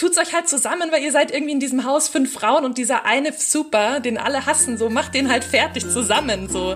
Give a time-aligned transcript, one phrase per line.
[0.00, 3.04] tut's euch halt zusammen, weil ihr seid irgendwie in diesem Haus fünf Frauen und dieser
[3.04, 6.74] eine Super, den alle hassen, so macht den halt fertig zusammen, so.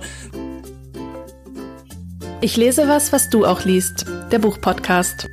[2.43, 4.05] Ich lese was, was du auch liest.
[4.31, 5.31] Der Buchpodcast.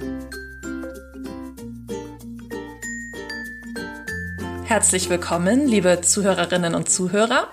[4.63, 7.49] Herzlich willkommen, liebe Zuhörerinnen und Zuhörer,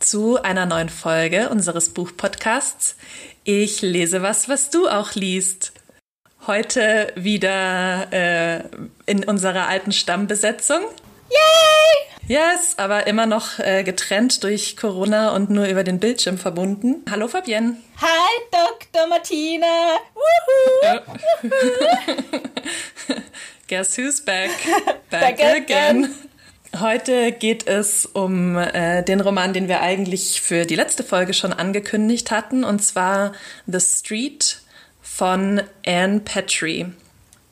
[0.00, 2.96] zu einer neuen Folge unseres Buchpodcasts.
[3.44, 5.71] Ich lese was, was du auch liest.
[6.44, 8.64] Heute wieder äh,
[9.06, 10.80] in unserer alten Stammbesetzung.
[11.30, 12.36] Yay!
[12.36, 17.04] Yes, aber immer noch äh, getrennt durch Corona und nur über den Bildschirm verbunden.
[17.08, 17.76] Hallo Fabienne.
[18.00, 19.06] Hi Dr.
[19.06, 19.98] Martina.
[23.68, 24.50] Guess who's back?
[25.10, 26.04] Back, back again.
[26.04, 26.14] again.
[26.80, 31.52] Heute geht es um äh, den Roman, den wir eigentlich für die letzte Folge schon
[31.52, 33.32] angekündigt hatten, und zwar
[33.66, 34.61] The Street
[35.14, 36.86] von Anne Petrie.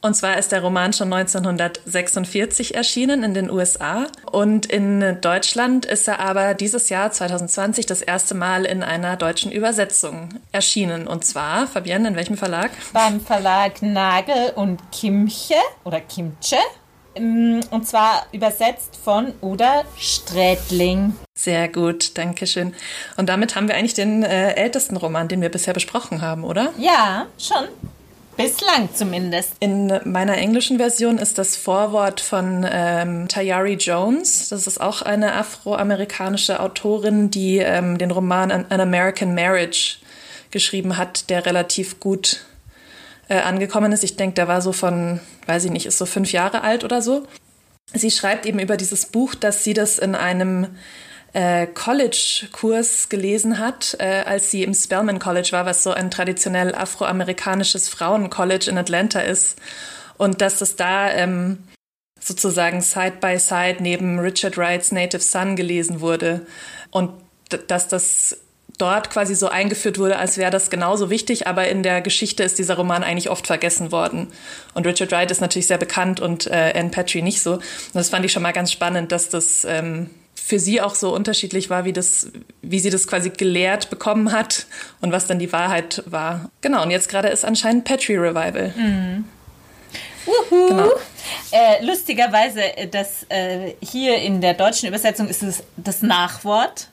[0.00, 6.08] Und zwar ist der Roman schon 1946 erschienen in den USA und in Deutschland ist
[6.08, 11.06] er aber dieses Jahr 2020 das erste Mal in einer deutschen Übersetzung erschienen.
[11.06, 12.70] Und zwar, Fabienne, in welchem Verlag?
[12.94, 16.56] Beim Verlag Nagel und Kimche oder Kimche
[17.16, 21.14] und zwar übersetzt von Uda Strätling.
[21.34, 22.74] Sehr gut, danke schön.
[23.16, 26.72] Und damit haben wir eigentlich den äh, ältesten Roman, den wir bisher besprochen haben, oder?
[26.78, 27.68] Ja, schon.
[28.36, 29.52] Bislang zumindest.
[29.60, 34.48] In meiner englischen Version ist das Vorwort von ähm, Tayari Jones.
[34.48, 39.98] Das ist auch eine afroamerikanische Autorin, die ähm, den Roman An American Marriage
[40.50, 42.46] geschrieben hat, der relativ gut
[43.30, 44.04] äh, angekommen ist.
[44.04, 47.00] Ich denke, der war so von, weiß ich nicht, ist so fünf Jahre alt oder
[47.00, 47.26] so.
[47.94, 50.66] Sie schreibt eben über dieses Buch, dass sie das in einem
[51.32, 56.74] äh, College-Kurs gelesen hat, äh, als sie im Spelman College war, was so ein traditionell
[56.74, 59.56] afroamerikanisches Frauencollege in Atlanta ist.
[60.18, 61.58] Und dass das da ähm,
[62.18, 66.46] sozusagen side by side neben Richard Wrights Native Son gelesen wurde.
[66.90, 67.12] Und
[67.68, 68.38] dass das
[68.80, 72.58] dort quasi so eingeführt wurde, als wäre das genauso wichtig, aber in der Geschichte ist
[72.58, 74.28] dieser Roman eigentlich oft vergessen worden.
[74.74, 77.54] Und Richard Wright ist natürlich sehr bekannt und äh, Anne Patry nicht so.
[77.54, 77.62] Und
[77.94, 81.70] das fand ich schon mal ganz spannend, dass das ähm, für sie auch so unterschiedlich
[81.70, 82.30] war, wie das,
[82.62, 84.66] wie sie das quasi gelehrt bekommen hat
[85.00, 86.50] und was dann die Wahrheit war.
[86.60, 86.82] Genau.
[86.82, 88.74] Und jetzt gerade ist anscheinend Patry Revival.
[88.76, 89.24] Mhm.
[90.26, 90.68] Uhu.
[90.68, 90.90] Genau.
[91.52, 96.88] Äh, lustigerweise, äh, dass äh, hier in der deutschen Übersetzung ist es das Nachwort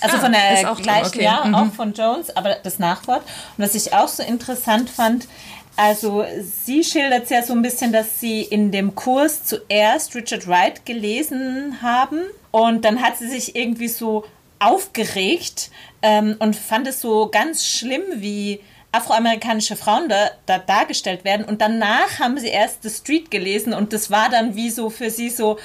[0.00, 1.24] also ah, von der gleichen, okay.
[1.24, 1.54] ja, mhm.
[1.54, 3.22] auch von Jones, aber das Nachwort.
[3.56, 5.28] Und was ich auch so interessant fand,
[5.76, 6.24] also
[6.64, 10.84] sie schildert es ja so ein bisschen, dass sie in dem Kurs zuerst Richard Wright
[10.84, 14.24] gelesen haben und dann hat sie sich irgendwie so
[14.58, 15.70] aufgeregt
[16.02, 18.60] ähm, und fand es so ganz schlimm, wie
[18.92, 21.46] afroamerikanische Frauen da, da dargestellt werden.
[21.46, 25.10] Und danach haben sie erst The Street gelesen und das war dann wie so für
[25.10, 25.58] sie so,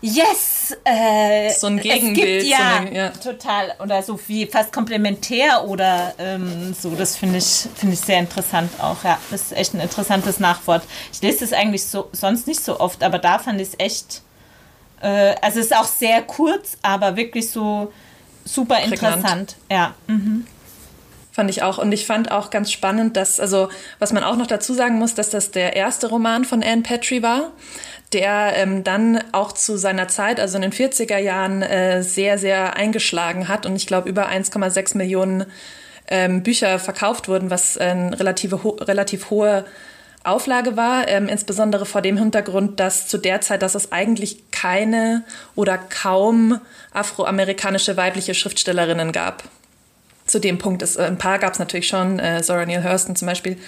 [0.00, 0.76] yes!
[0.84, 2.42] Äh, so ein Gegenbild.
[2.42, 3.74] Gibt, ja, so ja, total.
[3.82, 6.90] Oder so wie fast komplementär oder ähm, so.
[6.94, 9.02] Das finde ich, finde ich sehr interessant auch.
[9.02, 10.84] Ja, das ist echt ein interessantes Nachwort.
[11.12, 14.22] Ich lese das eigentlich so, sonst nicht so oft, aber da fand ich es echt,
[15.00, 17.92] äh, also es ist auch sehr kurz, aber wirklich so
[18.44, 19.16] super Prägnant.
[19.16, 19.56] interessant.
[19.68, 19.94] Ja.
[20.06, 20.46] Mhm.
[21.38, 21.78] Fand ich auch.
[21.78, 23.68] Und ich fand auch ganz spannend, dass, also,
[24.00, 27.22] was man auch noch dazu sagen muss, dass das der erste Roman von Anne Petrie
[27.22, 27.52] war,
[28.12, 32.74] der ähm, dann auch zu seiner Zeit, also in den 40er Jahren, äh, sehr, sehr
[32.76, 33.66] eingeschlagen hat.
[33.66, 35.44] Und ich glaube, über 1,6 Millionen
[36.08, 39.64] ähm, Bücher verkauft wurden, was eine relative, ho relativ hohe
[40.24, 45.22] Auflage war, ähm, insbesondere vor dem Hintergrund, dass zu der Zeit, dass es eigentlich keine
[45.54, 46.60] oder kaum
[46.92, 49.44] afroamerikanische weibliche Schriftstellerinnen gab
[50.28, 53.16] zu dem Punkt ist, äh, ein paar gab es natürlich schon, äh, Zora Neale Hurston
[53.16, 53.58] zum Beispiel,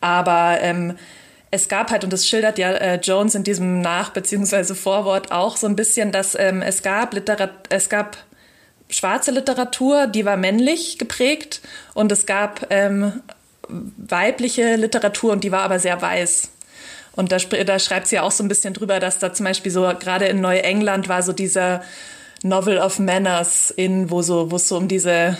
[0.00, 0.96] aber ähm,
[1.50, 4.74] es gab halt, und das schildert ja äh, Jones in diesem Nach- bzw.
[4.74, 8.16] Vorwort auch so ein bisschen, dass ähm, es gab Literat es gab
[8.88, 11.60] schwarze Literatur, die war männlich geprägt
[11.94, 13.22] und es gab ähm,
[13.68, 16.50] weibliche Literatur und die war aber sehr weiß.
[17.14, 19.70] Und da, da schreibt sie ja auch so ein bisschen drüber, dass da zum Beispiel
[19.70, 21.82] so gerade in Neuengland war so dieser
[22.42, 25.36] Novel of Manners in, wo so, wo es so um diese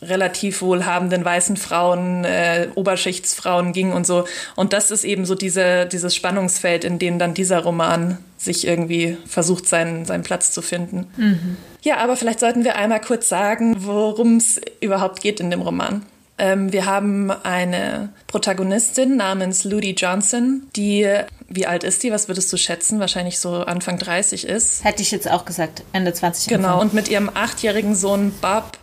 [0.00, 4.24] relativ wohlhabenden weißen Frauen, äh, Oberschichtsfrauen ging und so.
[4.56, 9.16] Und das ist eben so diese, dieses Spannungsfeld, in dem dann dieser Roman sich irgendwie
[9.26, 11.06] versucht, seinen, seinen Platz zu finden.
[11.16, 11.56] Mhm.
[11.82, 16.02] Ja, aber vielleicht sollten wir einmal kurz sagen, worum es überhaupt geht in dem Roman.
[16.38, 21.08] Ähm, wir haben eine Protagonistin namens Ludi Johnson, die,
[21.48, 22.10] wie alt ist die?
[22.10, 23.00] Was würdest du schätzen?
[23.00, 24.82] Wahrscheinlich so Anfang 30 ist.
[24.82, 26.48] Hätte ich jetzt auch gesagt, Ende 20.
[26.48, 28.78] Genau, und mit ihrem achtjährigen Sohn Bob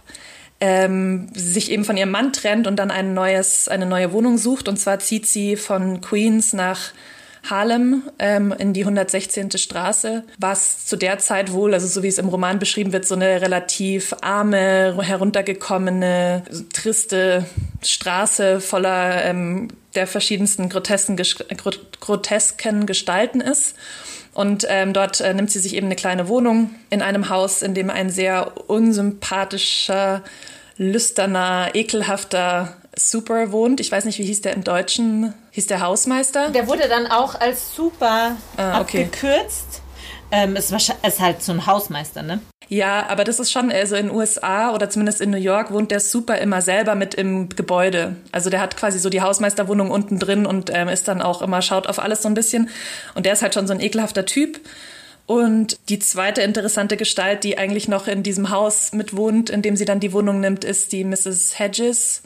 [0.62, 4.68] ähm, sich eben von ihrem Mann trennt und dann ein neues, eine neue Wohnung sucht.
[4.68, 6.92] Und zwar zieht sie von Queens nach
[7.50, 9.52] Harlem ähm, in die 116.
[9.52, 13.16] Straße, was zu der Zeit wohl, also so wie es im Roman beschrieben wird, so
[13.16, 17.46] eine relativ arme, heruntergekommene, triste
[17.82, 21.18] Straße voller ähm, der verschiedensten grotesken,
[22.00, 23.76] grotesken Gestalten ist.
[24.34, 27.74] Und ähm, dort äh, nimmt sie sich eben eine kleine Wohnung in einem Haus, in
[27.74, 30.24] dem ein sehr unsympathischer,
[30.80, 33.80] lüsterner, ekelhafter Super wohnt.
[33.80, 35.34] Ich weiß nicht, wie hieß der im Deutschen?
[35.52, 36.50] Hieß der Hausmeister?
[36.50, 39.04] Der wurde dann auch als Super ah, okay.
[39.04, 39.82] abgekürzt.
[40.32, 42.40] Ähm, ist, ist halt so ein Hausmeister, ne?
[42.68, 45.90] Ja, aber das ist schon, also in den USA oder zumindest in New York wohnt
[45.90, 48.16] der Super immer selber mit im Gebäude.
[48.32, 51.64] Also der hat quasi so die Hausmeisterwohnung unten drin und ähm, ist dann auch immer,
[51.64, 52.70] schaut auf alles so ein bisschen.
[53.16, 54.60] Und der ist halt schon so ein ekelhafter Typ.
[55.30, 59.86] Und die zweite interessante Gestalt, die eigentlich noch in diesem Haus mitwohnt, in dem sie
[59.86, 61.60] dann die Wohnung nimmt, ist die Mrs.
[61.60, 62.24] Hedges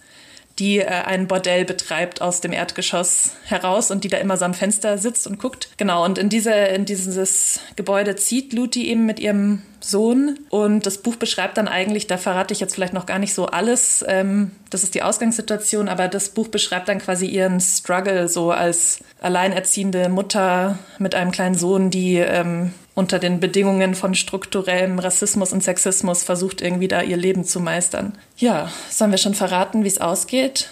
[0.60, 4.54] die äh, ein Bordell betreibt aus dem Erdgeschoss heraus und die da immer so am
[4.54, 5.70] Fenster sitzt und guckt.
[5.78, 10.40] Genau, und in, diese, in dieses Gebäude zieht Luti eben mit ihrem Sohn.
[10.50, 13.48] Und das Buch beschreibt dann eigentlich, da verrate ich jetzt vielleicht noch gar nicht so
[13.48, 18.52] alles, ähm, das ist die Ausgangssituation, aber das Buch beschreibt dann quasi ihren Struggle so
[18.52, 25.52] als alleinerziehende Mutter mit einem kleinen Sohn, die ähm, unter den Bedingungen von strukturellem Rassismus
[25.52, 28.18] und Sexismus versucht irgendwie da ihr Leben zu meistern.
[28.38, 30.70] Ja, sollen wir schon verraten, wie es ausgeht?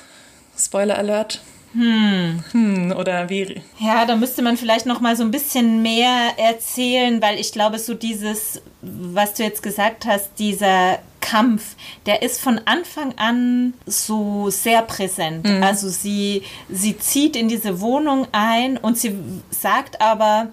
[0.57, 1.41] Spoiler Alert.
[1.73, 2.43] Hm.
[2.51, 3.61] Hm, oder wie?
[3.79, 7.79] Ja, da müsste man vielleicht noch mal so ein bisschen mehr erzählen, weil ich glaube,
[7.79, 11.75] so dieses, was du jetzt gesagt hast, dieser Kampf,
[12.05, 15.47] der ist von Anfang an so sehr präsent.
[15.47, 15.63] Mhm.
[15.63, 19.15] Also sie, sie zieht in diese Wohnung ein und sie
[19.49, 20.49] sagt aber,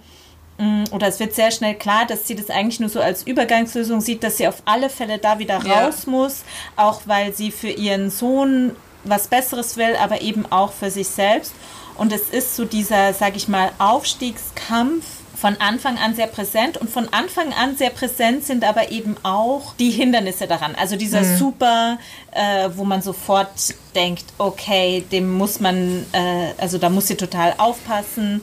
[0.90, 4.24] oder es wird sehr schnell klar, dass sie das eigentlich nur so als Übergangslösung sieht,
[4.24, 6.10] dass sie auf alle Fälle da wieder raus ja.
[6.10, 6.42] muss,
[6.74, 8.74] auch weil sie für ihren Sohn
[9.04, 11.52] was Besseres will, aber eben auch für sich selbst.
[11.96, 15.04] Und es ist so dieser, sag ich mal, Aufstiegskampf
[15.40, 19.74] von Anfang an sehr präsent und von Anfang an sehr präsent sind aber eben auch
[19.74, 20.74] die Hindernisse daran.
[20.74, 21.36] Also dieser mhm.
[21.36, 21.98] Super,
[22.32, 27.54] äh, wo man sofort denkt, okay, dem muss man, äh, also da muss sie total
[27.58, 28.42] aufpassen.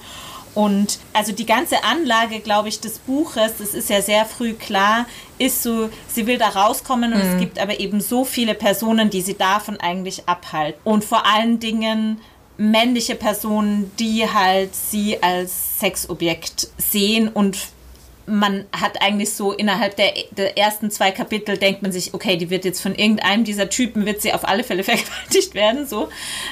[0.56, 5.06] Und also die ganze Anlage, glaube ich, des Buches, das ist ja sehr früh klar,
[5.38, 7.30] ist so, sie will da rauskommen und mhm.
[7.34, 10.80] es gibt aber eben so viele Personen, die sie davon eigentlich abhalten.
[10.86, 12.22] Und vor allen Dingen
[12.58, 17.58] männliche Personen, die halt sie als Sexobjekt sehen und
[18.28, 22.50] man hat eigentlich so innerhalb der, der, ersten zwei Kapitel denkt man sich, okay, die
[22.50, 26.08] wird jetzt von irgendeinem dieser Typen, wird sie auf alle Fälle vergewaltigt werden, so.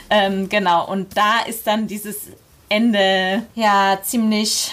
[0.09, 2.27] Ähm, genau, und da ist dann dieses
[2.73, 4.71] Ende ja ziemlich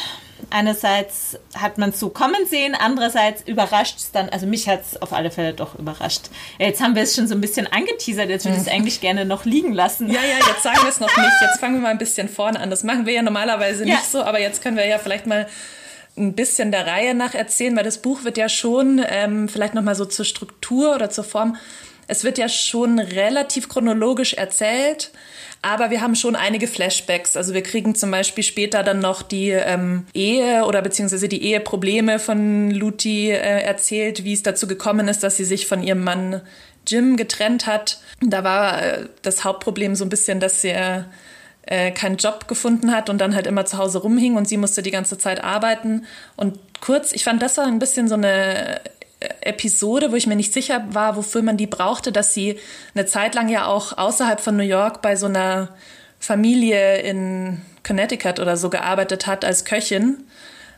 [0.48, 5.00] einerseits hat man es so kommen sehen, andererseits überrascht es dann, also mich hat es
[5.00, 6.30] auf alle Fälle doch überrascht.
[6.58, 9.26] Jetzt haben wir es schon so ein bisschen angeteasert, jetzt würde ich es eigentlich gerne
[9.26, 10.08] noch liegen lassen.
[10.08, 11.42] Ja, ja, jetzt sagen wir es noch nicht.
[11.42, 12.70] Jetzt fangen wir mal ein bisschen vorne an.
[12.70, 13.96] Das machen wir ja normalerweise ja.
[13.96, 15.46] nicht so, aber jetzt können wir ja vielleicht mal
[16.16, 19.94] ein bisschen der Reihe nach erzählen, weil das Buch wird ja schon ähm, vielleicht nochmal
[19.94, 21.56] so zur Struktur oder zur Form,
[22.08, 25.12] es wird ja schon relativ chronologisch erzählt
[25.62, 27.36] aber wir haben schon einige Flashbacks.
[27.36, 32.18] Also wir kriegen zum Beispiel später dann noch die ähm, Ehe oder beziehungsweise die Eheprobleme
[32.18, 36.40] von Luti äh, erzählt, wie es dazu gekommen ist, dass sie sich von ihrem Mann
[36.86, 38.00] Jim getrennt hat.
[38.22, 40.74] Da war äh, das Hauptproblem so ein bisschen, dass sie
[41.66, 44.82] äh, keinen Job gefunden hat und dann halt immer zu Hause rumhing und sie musste
[44.82, 46.06] die ganze Zeit arbeiten.
[46.36, 48.80] Und kurz, ich fand das war ein bisschen so eine
[49.42, 52.58] Episode, wo ich mir nicht sicher war, wofür man die brauchte, dass sie
[52.94, 55.68] eine Zeit lang ja auch außerhalb von New York bei so einer
[56.18, 60.24] Familie in Connecticut oder so gearbeitet hat als Köchin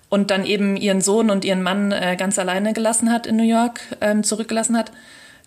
[0.08, 3.48] und dann eben ihren Sohn und ihren Mann äh, ganz alleine gelassen hat in New
[3.48, 4.92] York, ähm, zurückgelassen hat.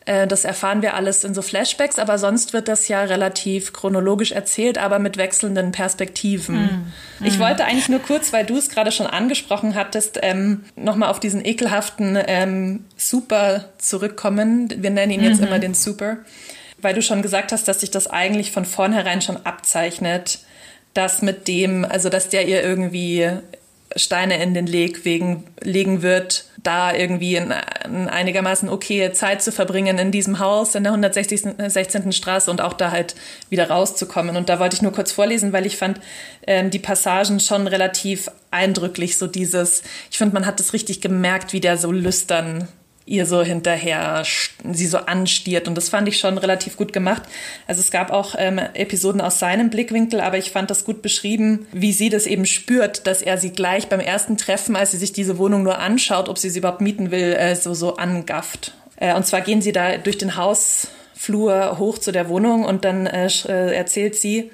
[0.05, 4.31] Äh, das erfahren wir alles in so Flashbacks, aber sonst wird das ja relativ chronologisch
[4.31, 6.55] erzählt, aber mit wechselnden Perspektiven.
[7.19, 7.25] Mm.
[7.25, 11.19] Ich wollte eigentlich nur kurz, weil du es gerade schon angesprochen hattest, ähm, nochmal auf
[11.19, 14.69] diesen ekelhaften ähm, Super zurückkommen.
[14.77, 15.47] Wir nennen ihn jetzt mhm.
[15.47, 16.17] immer den Super,
[16.81, 20.39] weil du schon gesagt hast, dass sich das eigentlich von vornherein schon abzeichnet,
[20.93, 23.29] dass mit dem, also dass der ihr irgendwie
[23.95, 27.53] Steine in den Leg wegen, legen wird, da irgendwie in,
[27.85, 32.11] in einigermaßen okay Zeit zu verbringen in diesem Haus in der 116.
[32.11, 33.15] Straße und auch da halt
[33.49, 34.35] wieder rauszukommen.
[34.35, 35.99] Und da wollte ich nur kurz vorlesen, weil ich fand
[36.47, 41.53] ähm, die Passagen schon relativ eindrücklich, so dieses, ich finde, man hat es richtig gemerkt,
[41.53, 42.67] wie der so lüstern
[43.05, 44.23] ihr so hinterher
[44.71, 45.67] sie so anstiert.
[45.67, 47.23] Und das fand ich schon relativ gut gemacht.
[47.67, 51.67] Also es gab auch ähm, Episoden aus seinem Blickwinkel, aber ich fand das gut beschrieben,
[51.71, 55.13] wie sie das eben spürt, dass er sie gleich beim ersten Treffen, als sie sich
[55.13, 58.73] diese Wohnung nur anschaut, ob sie sie überhaupt mieten will, äh, so, so angafft.
[58.97, 63.05] Äh, und zwar gehen sie da durch den Hausflur hoch zu der Wohnung und dann
[63.05, 64.51] äh, äh erzählt sie,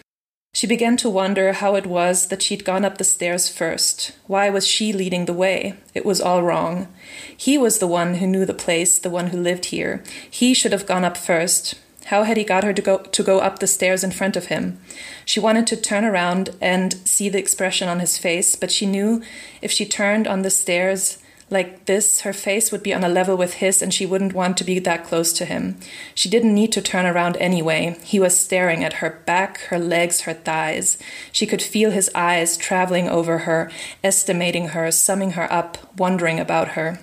[0.53, 4.11] She began to wonder how it was that she'd gone up the stairs first.
[4.27, 5.75] Why was she leading the way?
[5.93, 6.89] It was all wrong.
[7.35, 10.03] He was the one who knew the place, the one who lived here.
[10.29, 11.75] He should have gone up first.
[12.05, 14.47] How had he got her to go to go up the stairs in front of
[14.47, 14.81] him?
[15.23, 19.21] She wanted to turn around and see the expression on his face, but she knew
[19.61, 21.17] if she turned on the stairs
[21.51, 24.55] like this, her face would be on a level with his and she wouldn't want
[24.57, 25.77] to be that close to him.
[26.15, 27.97] She didn't need to turn around anyway.
[28.03, 30.97] He was staring at her back, her legs, her thighs.
[31.31, 33.69] She could feel his eyes traveling over her,
[34.03, 36.99] estimating her, summing her up, wondering about her.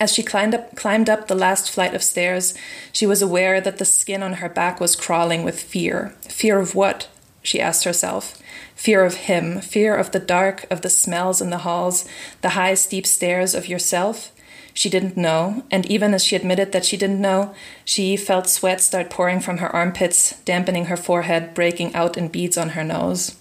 [0.00, 2.54] As she climbed up, climbed up the last flight of stairs,
[2.92, 6.14] she was aware that the skin on her back was crawling with fear.
[6.28, 7.08] Fear of what?
[7.42, 8.41] she asked herself.
[8.74, 12.06] Fear of him, fear of the dark, of the smells in the halls,
[12.40, 14.32] the high, steep stairs of yourself.
[14.74, 18.80] She didn't know, and even as she admitted that she didn't know, she felt sweat
[18.80, 23.36] start pouring from her armpits, dampening her forehead, breaking out in beads on her nose.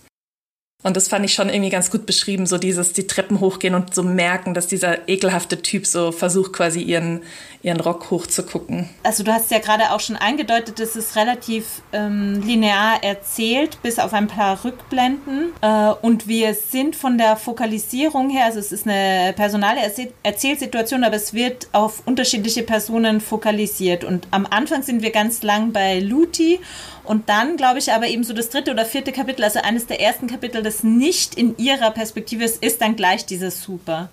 [0.84, 3.94] Und das fand ich schon irgendwie ganz gut beschrieben, so dieses die Treppen hochgehen und
[3.94, 7.22] so merken, dass dieser ekelhafte Typ so versucht quasi ihren,
[7.62, 8.90] ihren Rock hochzugucken.
[9.04, 14.00] Also du hast ja gerade auch schon eingedeutet, es ist relativ ähm, linear erzählt, bis
[14.00, 15.54] auf ein paar Rückblenden.
[15.62, 21.04] Äh, und wir sind von der Fokalisierung her, also es ist eine personale Erzähl Erzählsituation,
[21.04, 24.04] aber es wird auf unterschiedliche Personen fokalisiert.
[24.04, 26.60] Und am Anfang sind wir ganz lang bei Luti
[27.03, 30.00] und dann, glaube ich, aber eben so das dritte oder vierte Kapitel, also eines der
[30.00, 34.10] ersten Kapitel, das nicht in ihrer Perspektive ist, ist dann gleich dieses Super.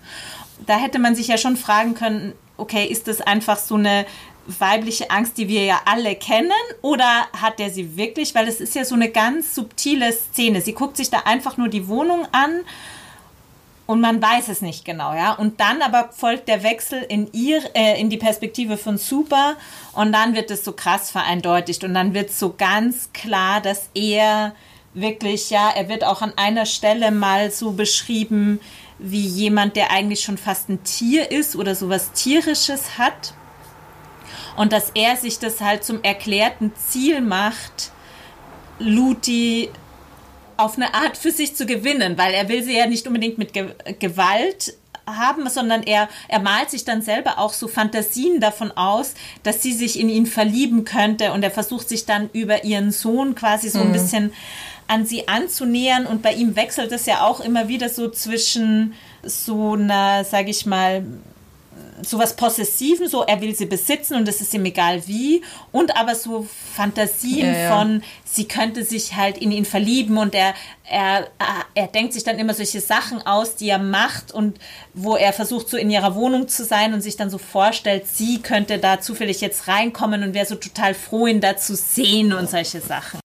[0.65, 4.05] Da hätte man sich ja schon fragen können, okay, ist das einfach so eine
[4.45, 8.33] weibliche Angst, die wir ja alle kennen, oder hat er sie wirklich?
[8.33, 10.61] Weil es ist ja so eine ganz subtile Szene.
[10.61, 12.61] Sie guckt sich da einfach nur die Wohnung an
[13.89, 15.33] und man weiß es nicht genau, ja.
[15.33, 19.55] Und dann aber folgt der Wechsel in ihr, äh, in die Perspektive von Super.
[19.93, 24.53] Und dann wird es so krass vereindeutigt und dann wird so ganz klar, dass er
[24.93, 28.59] wirklich, ja, er wird auch an einer Stelle mal so beschrieben
[28.99, 33.33] wie jemand, der eigentlich schon fast ein Tier ist oder sowas tierisches hat.
[34.55, 37.91] Und dass er sich das halt zum erklärten Ziel macht,
[38.77, 39.71] Luti
[40.59, 43.53] auf eine Art für sich zu gewinnen, weil er will sie ja nicht unbedingt mit
[43.53, 44.73] Ge Gewalt
[45.05, 49.73] haben, sondern er, er malt sich dann selber auch so Fantasien davon aus, dass sie
[49.73, 53.79] sich in ihn verlieben könnte und er versucht sich dann über ihren Sohn quasi so
[53.79, 53.93] ein mhm.
[53.93, 54.33] bisschen
[54.87, 59.73] an sie anzunähern und bei ihm wechselt es ja auch immer wieder so zwischen so
[59.73, 61.03] einer, sage ich mal,
[62.03, 65.41] sowas Possessiven, so er will sie besitzen und es ist ihm egal wie,
[65.71, 67.77] und aber so Fantasien ja, ja.
[67.77, 70.53] von, sie könnte sich halt in ihn verlieben und er,
[70.83, 71.27] er,
[71.75, 74.59] er denkt sich dann immer solche Sachen aus, die er macht und
[74.93, 78.41] wo er versucht, so in ihrer Wohnung zu sein und sich dann so vorstellt, sie
[78.41, 82.49] könnte da zufällig jetzt reinkommen und wäre so total froh, ihn da zu sehen und
[82.49, 83.19] solche Sachen.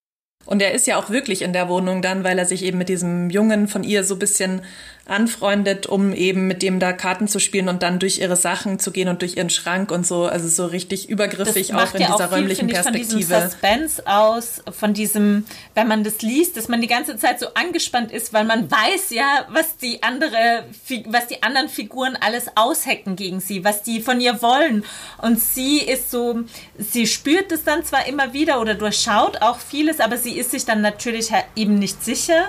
[0.47, 2.89] Und er ist ja auch wirklich in der Wohnung dann, weil er sich eben mit
[2.89, 4.63] diesem Jungen von ihr so ein bisschen
[5.07, 8.91] anfreundet, um eben mit dem da Karten zu spielen und dann durch ihre Sachen zu
[8.91, 12.15] gehen und durch ihren Schrank und so, also so richtig übergriffig auch in ja dieser
[12.15, 13.11] auch viel, räumlichen ich, Perspektive.
[13.11, 15.45] Von diesem Suspense aus, von diesem,
[15.75, 19.11] wenn man das liest, dass man die ganze Zeit so angespannt ist, weil man weiß
[19.11, 20.65] ja, was die andere,
[21.07, 24.85] was die anderen Figuren alles aushecken gegen sie, was die von ihr wollen.
[25.19, 26.41] Und sie ist so,
[26.79, 30.65] sie spürt es dann zwar immer wieder oder durchschaut auch vieles, aber sie ist sich
[30.65, 32.49] dann natürlich halt eben nicht sicher.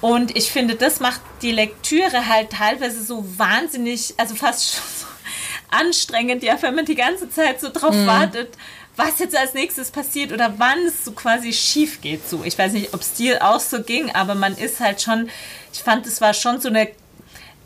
[0.00, 5.06] Und ich finde, das macht die Lektüre halt teilweise so wahnsinnig, also fast schon so
[5.70, 8.06] anstrengend, ja, wenn man die ganze Zeit so drauf mhm.
[8.06, 8.50] wartet,
[8.96, 12.28] was jetzt als nächstes passiert oder wann es so quasi schief geht.
[12.28, 15.28] So, ich weiß nicht, ob es dir auch so ging, aber man ist halt schon,
[15.72, 16.88] ich fand, es war schon so eine,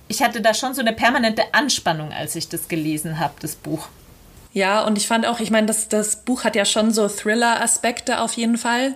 [0.09, 3.88] ich hatte da schon so eine permanente Anspannung, als ich das gelesen habe, das Buch.
[4.52, 8.21] Ja, und ich fand auch, ich meine, das, das Buch hat ja schon so Thriller-Aspekte
[8.21, 8.95] auf jeden Fall.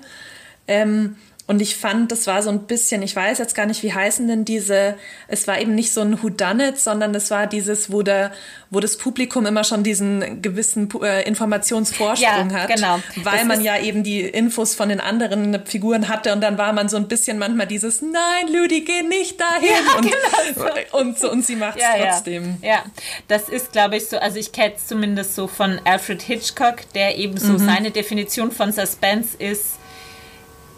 [0.66, 3.92] Ähm, und ich fand, das war so ein bisschen, ich weiß jetzt gar nicht, wie
[3.92, 4.94] heißen denn diese,
[5.28, 8.32] es war eben nicht so ein Whodunit, sondern es war dieses, wo, der,
[8.70, 12.74] wo das Publikum immer schon diesen gewissen äh, Informationsvorsprung ja, hat.
[12.74, 12.98] Genau.
[13.22, 16.72] Weil das man ja eben die Infos von den anderen Figuren hatte und dann war
[16.72, 19.68] man so ein bisschen manchmal dieses, nein, Lüdi, geh nicht dahin.
[19.68, 20.98] Ja, und, genau so.
[20.98, 22.56] und, so, und sie macht es ja, trotzdem.
[22.62, 22.68] Ja.
[22.68, 22.84] ja,
[23.28, 27.18] das ist, glaube ich, so, also ich kenne es zumindest so von Alfred Hitchcock, der
[27.18, 27.58] eben so mhm.
[27.58, 29.78] seine Definition von Suspense ist,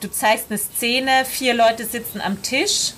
[0.00, 2.92] du zeigst eine Szene, vier Leute sitzen am Tisch.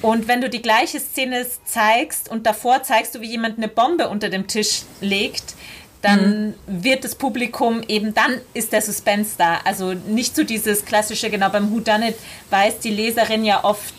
[0.00, 4.08] Und wenn du die gleiche Szene zeigst und davor zeigst du, wie jemand eine Bombe
[4.08, 5.54] unter dem Tisch legt,
[6.02, 6.54] dann mhm.
[6.66, 9.60] wird das Publikum eben, dann ist der Suspense da.
[9.64, 12.16] Also nicht so dieses klassische, genau beim Who Done It
[12.50, 13.94] weiß die Leserin ja oft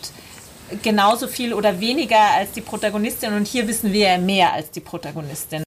[0.82, 4.80] genauso viel oder weniger als die Protagonistin und hier wissen wir ja mehr als die
[4.80, 5.64] Protagonistin.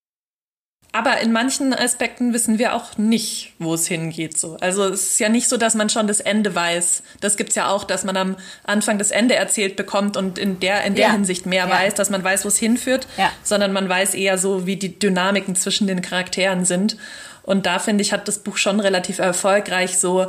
[0.98, 4.36] Aber in manchen Aspekten wissen wir auch nicht, wo es hingeht.
[4.36, 4.58] So.
[4.62, 7.04] Also es ist ja nicht so, dass man schon das Ende weiß.
[7.22, 10.84] Das gibt's ja auch, dass man am Anfang das Ende erzählt bekommt und in der,
[10.86, 11.12] in der ja.
[11.12, 11.70] Hinsicht mehr ja.
[11.70, 13.32] weiß, dass man weiß, wo es hinführt, ja.
[13.44, 16.98] sondern man weiß eher so, wie die Dynamiken zwischen den Charakteren sind.
[17.44, 20.28] Und da finde ich, hat das Buch schon relativ erfolgreich so äh,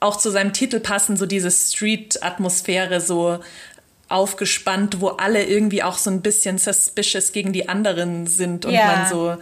[0.00, 3.40] auch zu seinem Titel passen, so diese Street-Atmosphäre, so
[4.10, 8.86] aufgespannt, wo alle irgendwie auch so ein bisschen suspicious gegen die anderen sind und ja.
[8.86, 9.36] man so.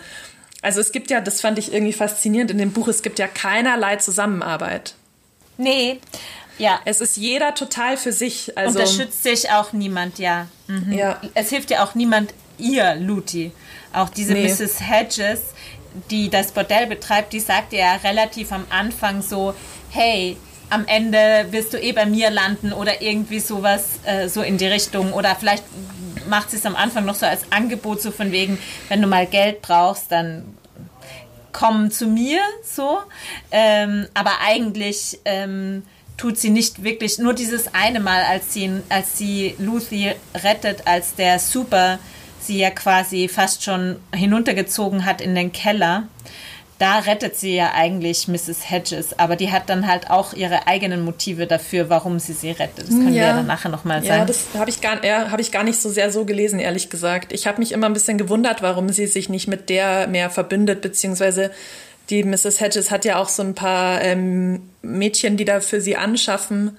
[0.60, 3.28] Also es gibt ja, das fand ich irgendwie faszinierend in dem Buch, es gibt ja
[3.28, 4.94] keinerlei Zusammenarbeit.
[5.56, 6.00] Nee.
[6.58, 6.80] Ja.
[6.84, 8.56] Es ist jeder total für sich.
[8.58, 10.48] Also Unterstützt sich auch niemand, ja.
[10.66, 10.92] Mhm.
[10.92, 11.20] ja.
[11.34, 13.52] Es hilft ja auch niemand ihr, Luti.
[13.92, 14.48] Auch diese nee.
[14.48, 14.80] Mrs.
[14.80, 15.40] Hedges,
[16.10, 19.54] die das Bordell betreibt, die sagt ja relativ am Anfang so,
[19.90, 20.36] hey,
[20.70, 24.66] am Ende wirst du eh bei mir landen oder irgendwie sowas äh, so in die
[24.66, 25.12] Richtung.
[25.12, 25.64] Oder vielleicht
[26.28, 28.58] macht sie es am Anfang noch so als Angebot, so von wegen,
[28.88, 30.56] wenn du mal Geld brauchst, dann
[31.52, 32.98] komm zu mir, so.
[33.50, 35.82] Ähm, aber eigentlich ähm,
[36.16, 41.14] tut sie nicht wirklich, nur dieses eine Mal, als sie, als sie Lucy rettet, als
[41.14, 41.98] der Super
[42.40, 46.04] sie ja quasi fast schon hinuntergezogen hat in den Keller
[46.78, 48.70] da rettet sie ja eigentlich Mrs.
[48.70, 52.86] Hedges, aber die hat dann halt auch ihre eigenen Motive dafür, warum sie sie rettet.
[52.86, 53.14] Das können ja.
[53.14, 54.20] wir ja dann nachher nochmal sagen.
[54.20, 56.88] Ja, das habe ich, gar, ja, hab ich gar nicht so sehr so gelesen, ehrlich
[56.88, 57.32] gesagt.
[57.32, 60.80] Ich habe mich immer ein bisschen gewundert, warum sie sich nicht mit der mehr verbündet,
[60.80, 61.50] beziehungsweise
[62.10, 62.60] die Mrs.
[62.60, 66.76] Hedges hat ja auch so ein paar ähm, Mädchen, die da für sie anschaffen,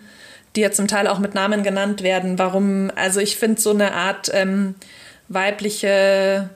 [0.55, 2.39] die ja zum Teil auch mit Namen genannt werden.
[2.39, 4.75] Warum, also ich finde so eine Art ähm,
[5.27, 6.49] weibliche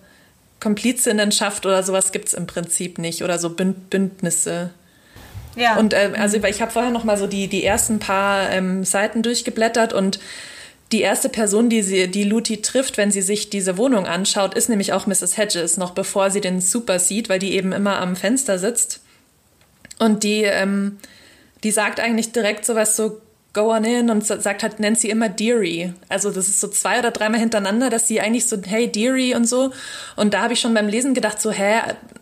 [0.63, 4.69] Komplizinnenschaft oder sowas gibt es im Prinzip nicht oder so Bünd Bündnisse.
[5.57, 5.77] Ja.
[5.77, 9.21] Und äh, also ich habe vorher noch mal so die, die ersten paar ähm, Seiten
[9.21, 10.19] durchgeblättert und
[10.93, 14.69] die erste Person, die, sie, die Luti trifft, wenn sie sich diese Wohnung anschaut, ist
[14.69, 15.37] nämlich auch Mrs.
[15.37, 19.01] Hedges, noch bevor sie den Super sieht, weil die eben immer am Fenster sitzt.
[19.99, 20.97] Und die, ähm,
[21.63, 23.21] die sagt eigentlich direkt sowas so,
[23.53, 25.93] go on in und sagt halt, sie immer Deary.
[26.09, 29.45] Also das ist so zwei oder dreimal hintereinander, dass sie eigentlich so, hey Deary und
[29.45, 29.71] so.
[30.15, 31.81] Und da habe ich schon beim Lesen gedacht, so, hä,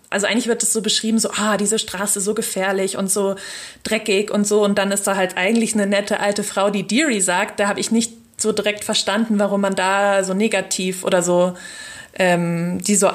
[0.10, 3.36] also eigentlich wird das so beschrieben, so, ah, diese Straße so gefährlich und so
[3.84, 4.62] dreckig und so.
[4.62, 7.62] Und dann ist da halt eigentlich eine nette alte Frau, die Deary sagt.
[7.62, 11.54] Da habe ich nicht so direkt verstanden, warum man da so negativ oder so,
[12.16, 13.10] ähm, die so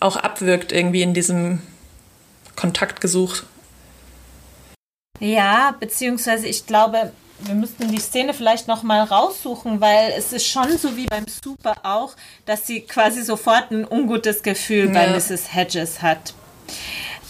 [0.00, 1.62] auch abwirkt irgendwie in diesem
[2.56, 3.44] Kontakt gesucht.
[5.18, 10.46] Ja, beziehungsweise ich glaube, wir müssten die Szene vielleicht noch mal raussuchen, weil es ist
[10.46, 12.14] schon so wie beim Super auch,
[12.46, 14.92] dass sie quasi sofort ein ungutes Gefühl ja.
[14.92, 15.54] bei Mrs.
[15.54, 16.34] Hedges hat.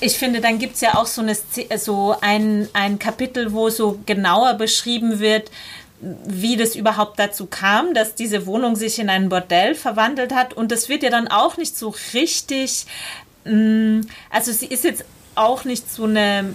[0.01, 1.37] Ich finde, dann gibt es ja auch so, eine,
[1.79, 5.51] so ein, ein Kapitel, wo so genauer beschrieben wird,
[6.01, 10.53] wie das überhaupt dazu kam, dass diese Wohnung sich in ein Bordell verwandelt hat.
[10.53, 12.87] Und das wird ja dann auch nicht so richtig,
[13.45, 16.55] mm, also sie ist jetzt auch nicht so eine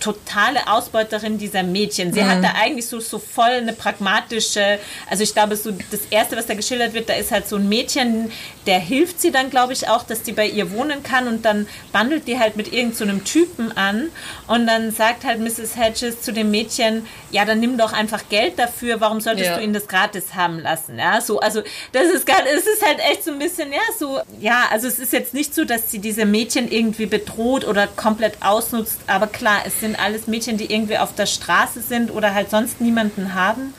[0.00, 2.12] totale Ausbeuterin dieser Mädchen.
[2.12, 2.28] Sie mhm.
[2.28, 4.78] hat da eigentlich so, so voll eine pragmatische,
[5.08, 7.68] also ich glaube, so das Erste, was da geschildert wird, da ist halt so ein
[7.68, 8.30] Mädchen,
[8.66, 11.66] der hilft sie dann, glaube ich, auch, dass die bei ihr wohnen kann und dann
[11.92, 14.10] bandelt die halt mit irgendeinem so Typen an
[14.46, 15.76] und dann sagt halt Mrs.
[15.76, 19.56] Hedges zu dem Mädchen, ja, dann nimm doch einfach Geld dafür, warum solltest ja.
[19.56, 20.98] du ihn das gratis haben lassen?
[20.98, 24.20] Ja, so, also das ist gar, es ist halt echt so ein bisschen, ja, so,
[24.40, 28.42] ja, also es ist jetzt nicht so, dass sie diese Mädchen irgendwie bedroht oder komplett
[28.42, 32.50] ausnutzt, aber klar, es sind alles Mädchen, die irgendwie auf der Straße sind oder halt
[32.50, 33.74] sonst niemanden haben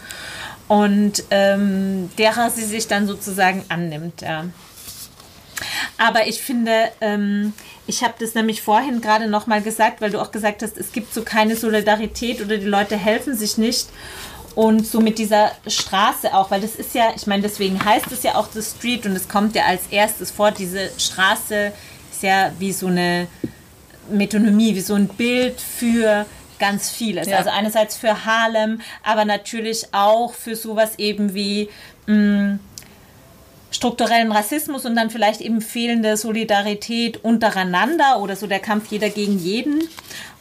[0.68, 4.22] und ähm, derer sie sich dann sozusagen annimmt.
[4.22, 4.46] Ja.
[5.98, 7.54] Aber ich finde, ähm,
[7.88, 11.14] ich habe das nämlich vorhin gerade nochmal gesagt, weil du auch gesagt hast, es gibt
[11.14, 13.88] so keine Solidarität oder die Leute helfen sich nicht.
[14.54, 18.24] Und so mit dieser Straße auch, weil das ist ja, ich meine, deswegen heißt es
[18.24, 21.74] ja auch The Street und es kommt ja als erstes vor, diese Straße
[22.12, 23.28] ist ja wie so eine
[24.10, 26.26] Metonymie, wie so ein Bild für
[26.60, 27.28] ganz vieles.
[27.28, 27.38] Ja.
[27.38, 31.70] Also einerseits für Harlem, aber natürlich auch für sowas eben wie
[32.08, 32.60] mh, mm,
[33.72, 39.38] strukturellen Rassismus und dann vielleicht eben fehlende Solidarität untereinander oder so der Kampf jeder gegen
[39.38, 39.84] jeden.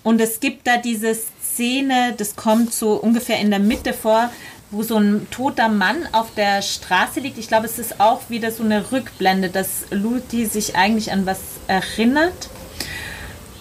[0.05, 4.31] Und es gibt da diese Szene, das kommt so ungefähr in der Mitte vor,
[4.70, 7.38] wo so ein toter Mann auf der Straße liegt.
[7.38, 11.40] Ich glaube, es ist auch wieder so eine Rückblende, dass Luti sich eigentlich an was
[11.68, 12.48] erinnert.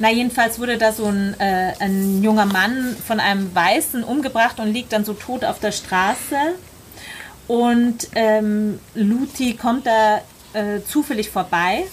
[0.03, 4.73] Na, jedenfalls wurde da so ein, äh, ein junger Mann von einem Weißen umgebracht und
[4.73, 6.35] liegt dann so tot auf der Straße.
[7.47, 10.17] Und ähm, Luti kommt da
[10.51, 11.85] äh, zufällig vorbei.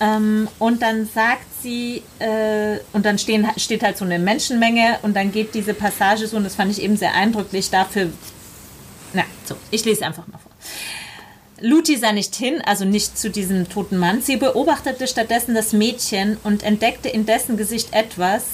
[0.00, 5.14] Ähm, und dann sagt sie, äh, und dann stehen, steht halt so eine Menschenmenge und
[5.14, 8.10] dann geht diese Passage so, und das fand ich eben sehr eindrücklich dafür.
[9.12, 10.50] Na, so, ich lese einfach mal vor.
[11.62, 14.22] Luti sah nicht hin, also nicht zu diesem toten Mann.
[14.22, 18.44] Sie beobachtete stattdessen das Mädchen und entdeckte in dessen Gesicht etwas,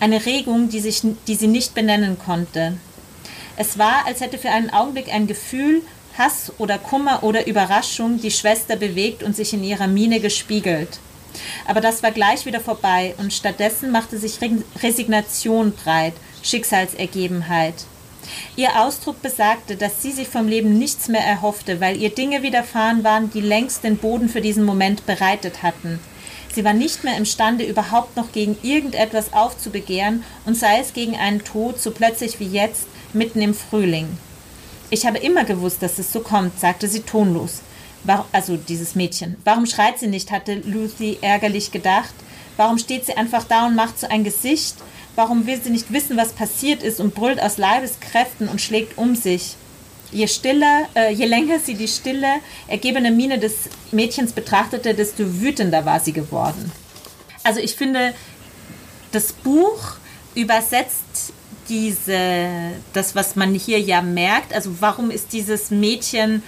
[0.00, 2.74] eine Regung, die, sich, die sie nicht benennen konnte.
[3.56, 5.82] Es war, als hätte für einen Augenblick ein Gefühl,
[6.18, 10.98] Hass oder Kummer oder Überraschung die Schwester bewegt und sich in ihrer Miene gespiegelt.
[11.66, 14.38] Aber das war gleich wieder vorbei und stattdessen machte sich
[14.82, 17.74] Resignation breit, Schicksalsergebenheit.
[18.56, 23.04] Ihr Ausdruck besagte, dass sie sich vom Leben nichts mehr erhoffte, weil ihr Dinge widerfahren
[23.04, 26.00] waren, die längst den Boden für diesen Moment bereitet hatten.
[26.52, 31.44] Sie war nicht mehr imstande, überhaupt noch gegen irgendetwas aufzubegehren, und sei es gegen einen
[31.44, 34.08] Tod, so plötzlich wie jetzt, mitten im Frühling.
[34.90, 37.60] Ich habe immer gewusst, dass es so kommt, sagte sie tonlos.
[38.02, 39.36] War, also dieses Mädchen.
[39.44, 42.14] Warum schreit sie nicht, hatte Lucy ärgerlich gedacht.
[42.56, 44.76] Warum steht sie einfach da und macht so ein Gesicht?
[45.20, 49.14] Warum will sie nicht wissen, was passiert ist und brüllt aus Leibeskräften und schlägt um
[49.14, 49.56] sich?
[50.10, 52.36] Je stiller, äh, je länger sie die stille,
[52.68, 56.72] ergebene Miene des Mädchens betrachtete, desto wütender war sie geworden.
[57.44, 58.14] Also ich finde,
[59.12, 59.96] das Buch
[60.34, 61.34] übersetzt
[61.68, 66.42] diese, das, was man hier ja merkt, also warum ist dieses Mädchen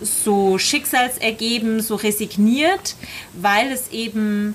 [0.00, 2.94] so schicksalsergeben, so resigniert,
[3.32, 4.54] weil es eben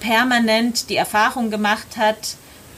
[0.00, 2.34] permanent die Erfahrung gemacht hat,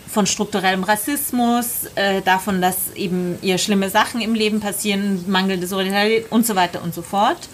[0.08, 6.30] von strukturellem Rassismus, äh, davon, dass eben ihr schlimme Sachen im Leben passieren, mangelnde Solidarität
[6.32, 7.48] und so weiter und so fort.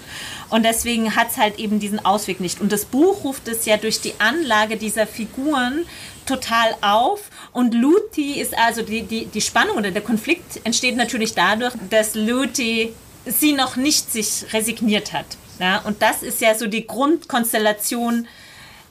[0.50, 2.60] Und deswegen hat es halt eben diesen Ausweg nicht.
[2.60, 5.84] Und das Buch ruft es ja durch die Anlage dieser Figuren
[6.26, 7.30] total auf.
[7.52, 12.14] Und Luti ist also die, die, die Spannung oder der Konflikt entsteht natürlich dadurch, dass
[12.14, 12.92] Luti
[13.26, 15.26] sie noch nicht sich resigniert hat.
[15.58, 15.80] Ja?
[15.80, 18.26] Und das ist ja so die Grundkonstellation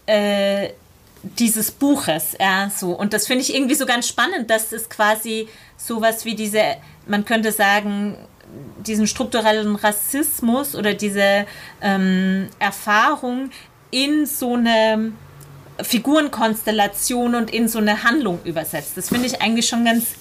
[0.06, 0.70] äh,
[1.24, 2.36] dieses Buches.
[2.40, 2.92] Ja, so.
[2.92, 6.62] Und das finde ich irgendwie so ganz spannend, dass es quasi sowas wie diese,
[7.08, 8.18] man könnte sagen,
[8.86, 11.46] diesen strukturellen Rassismus oder diese
[11.82, 13.50] ähm, Erfahrung
[13.90, 15.14] in so eine
[15.82, 18.96] Figurenkonstellation und in so eine Handlung übersetzt.
[18.96, 20.14] Das finde ich eigentlich schon ganz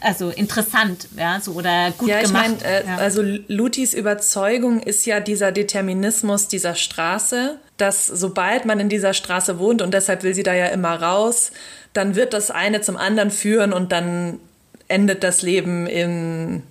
[0.00, 2.46] also interessant, ja, so oder gut ja, ich gemacht.
[2.48, 2.96] Mein, äh, ja.
[2.96, 9.58] Also Lutis Überzeugung ist ja dieser Determinismus dieser Straße, dass sobald man in dieser Straße
[9.58, 11.52] wohnt und deshalb will sie da ja immer raus,
[11.92, 14.40] dann wird das eine zum anderen führen und dann
[14.88, 16.62] endet das Leben in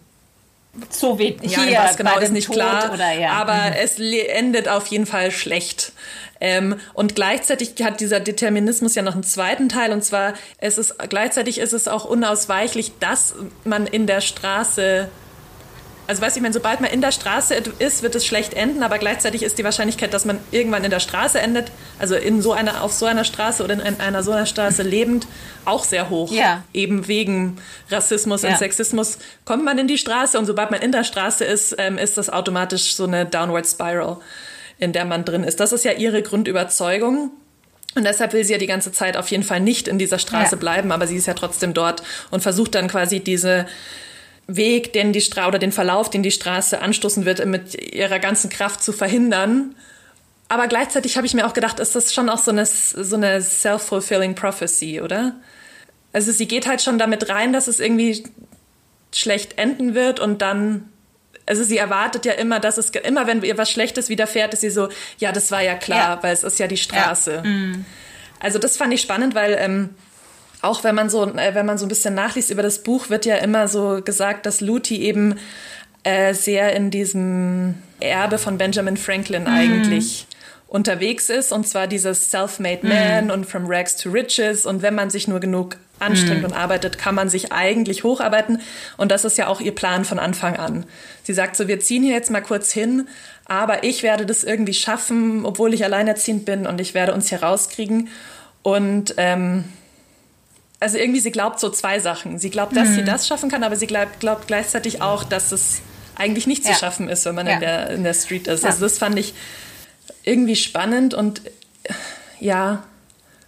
[0.90, 3.32] so wie ja, hier was genau ist nicht Tod klar, oder, ja.
[3.32, 3.76] aber mhm.
[3.82, 5.92] es endet auf jeden Fall schlecht.
[6.40, 10.96] Ähm, und gleichzeitig hat dieser Determinismus ja noch einen zweiten Teil und zwar es ist
[11.10, 15.10] gleichzeitig ist es auch unausweichlich, dass man in der Straße
[16.08, 18.82] also weißt du, ich meine, sobald man in der Straße ist, wird es schlecht enden,
[18.82, 22.54] aber gleichzeitig ist die Wahrscheinlichkeit, dass man irgendwann in der Straße endet, also in so
[22.54, 25.28] einer, auf so einer Straße oder in einer so einer Straße lebend,
[25.66, 26.32] auch sehr hoch.
[26.32, 26.64] Ja.
[26.74, 27.58] Eben wegen
[27.92, 28.50] Rassismus ja.
[28.50, 31.98] und Sexismus kommt man in die Straße und sobald man in der Straße ist, ähm,
[31.98, 34.18] ist das automatisch so eine Downward Spiral,
[34.80, 35.60] in der man drin ist.
[35.60, 37.32] Das ist ja ihre Grundüberzeugung.
[37.96, 40.52] Und deshalb will sie ja die ganze Zeit auf jeden Fall nicht in dieser Straße
[40.52, 40.60] ja.
[40.60, 43.66] bleiben, aber sie ist ja trotzdem dort und versucht dann quasi diese
[44.48, 48.50] Weg, den die Straße oder den Verlauf, den die Straße anstoßen wird, mit ihrer ganzen
[48.50, 49.76] Kraft zu verhindern.
[50.50, 53.42] Aber gleichzeitig habe ich mir auch gedacht, ist das schon auch so eine, so eine
[53.42, 55.36] self-fulfilling prophecy, oder?
[56.14, 58.24] Also sie geht halt schon damit rein, dass es irgendwie
[59.14, 60.90] schlecht enden wird und dann,
[61.46, 64.70] also sie erwartet ja immer, dass es, immer wenn ihr was Schlechtes widerfährt, ist sie
[64.70, 66.24] so, ja, das war ja klar, ja.
[66.24, 67.34] weil es ist ja die Straße.
[67.36, 67.44] Ja.
[67.44, 67.86] Mhm.
[68.40, 69.90] Also das fand ich spannend, weil ähm,
[70.62, 73.26] auch wenn man so, äh, wenn man so ein bisschen nachliest über das Buch, wird
[73.26, 75.36] ja immer so gesagt, dass Luti eben
[76.04, 79.50] äh, sehr in diesem Erbe von Benjamin Franklin mhm.
[79.50, 80.28] eigentlich
[80.68, 81.52] unterwegs ist.
[81.52, 82.90] Und zwar dieses Self-Made mhm.
[82.90, 83.32] Man mhm.
[83.32, 84.66] und From Rags to Riches.
[84.66, 86.46] Und wenn man sich nur genug anstrengt mhm.
[86.46, 88.62] und arbeitet, kann man sich eigentlich hocharbeiten.
[88.98, 90.86] Und das ist ja auch ihr Plan von Anfang an.
[91.24, 93.08] Sie sagt so, wir ziehen hier jetzt mal kurz hin,
[93.46, 97.42] aber ich werde das irgendwie schaffen, obwohl ich alleinerziehend bin und ich werde uns hier
[97.42, 98.10] rauskriegen.
[98.62, 99.64] Und ähm,
[100.80, 102.38] also irgendwie, sie glaubt so zwei Sachen.
[102.38, 102.96] Sie glaubt, dass mhm.
[102.96, 105.82] sie das schaffen kann, aber sie glaubt, glaubt gleichzeitig auch, dass es
[106.16, 106.76] eigentlich nicht zu ja.
[106.76, 107.54] schaffen ist, wenn man ja.
[107.54, 108.64] in, der, in der Street ist.
[108.64, 108.70] Ja.
[108.70, 109.34] Also das fand ich
[110.24, 111.42] irgendwie spannend und
[112.40, 112.84] ja,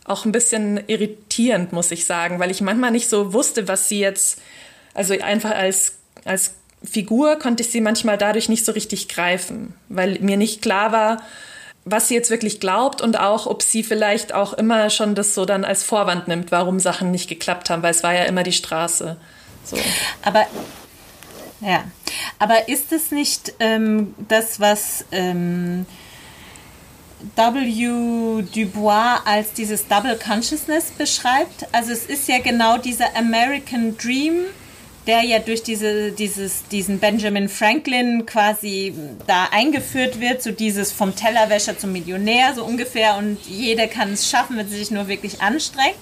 [0.06, 4.00] auch ein bisschen irritierend, muss ich sagen, weil ich manchmal nicht so wusste, was sie
[4.00, 4.40] jetzt,
[4.94, 5.94] also einfach als,
[6.26, 10.92] als Figur konnte ich sie manchmal dadurch nicht so richtig greifen, weil mir nicht klar
[10.92, 11.22] war,
[11.92, 15.46] was sie jetzt wirklich glaubt und auch, ob sie vielleicht auch immer schon das so
[15.46, 18.52] dann als Vorwand nimmt, warum Sachen nicht geklappt haben, weil es war ja immer die
[18.52, 19.18] Straße.
[19.64, 19.78] So.
[20.24, 20.46] Aber
[21.62, 21.84] ja,
[22.40, 25.86] aber ist es nicht ähm, das, was ähm,
[27.36, 28.44] W.
[28.54, 31.68] Dubois als dieses Double Consciousness beschreibt?
[31.74, 34.46] Also es ist ja genau dieser American Dream,
[35.10, 38.94] der ja durch diese, dieses, diesen Benjamin Franklin quasi
[39.26, 44.30] da eingeführt wird, so dieses vom Tellerwäscher zum Millionär so ungefähr und jeder kann es
[44.30, 45.98] schaffen, wenn sie sich nur wirklich anstrengt.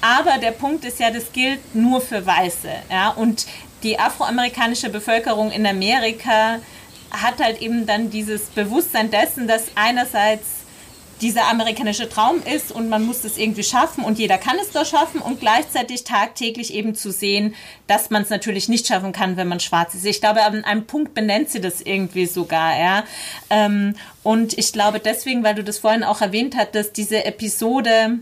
[0.00, 2.70] Aber der Punkt ist ja, das gilt nur für Weiße.
[2.90, 3.10] Ja?
[3.10, 3.44] Und
[3.82, 6.60] die afroamerikanische Bevölkerung in Amerika
[7.10, 10.59] hat halt eben dann dieses Bewusstsein dessen, dass einerseits
[11.20, 14.86] dieser amerikanische Traum ist und man muss das irgendwie schaffen und jeder kann es doch
[14.86, 17.54] schaffen und gleichzeitig tagtäglich eben zu sehen,
[17.86, 20.06] dass man es natürlich nicht schaffen kann, wenn man schwarz ist.
[20.06, 23.04] Ich glaube, an einem Punkt benennt sie das irgendwie sogar, ja.
[23.50, 28.20] Ähm, und ich glaube deswegen, weil du das vorhin auch erwähnt hattest, diese Episode,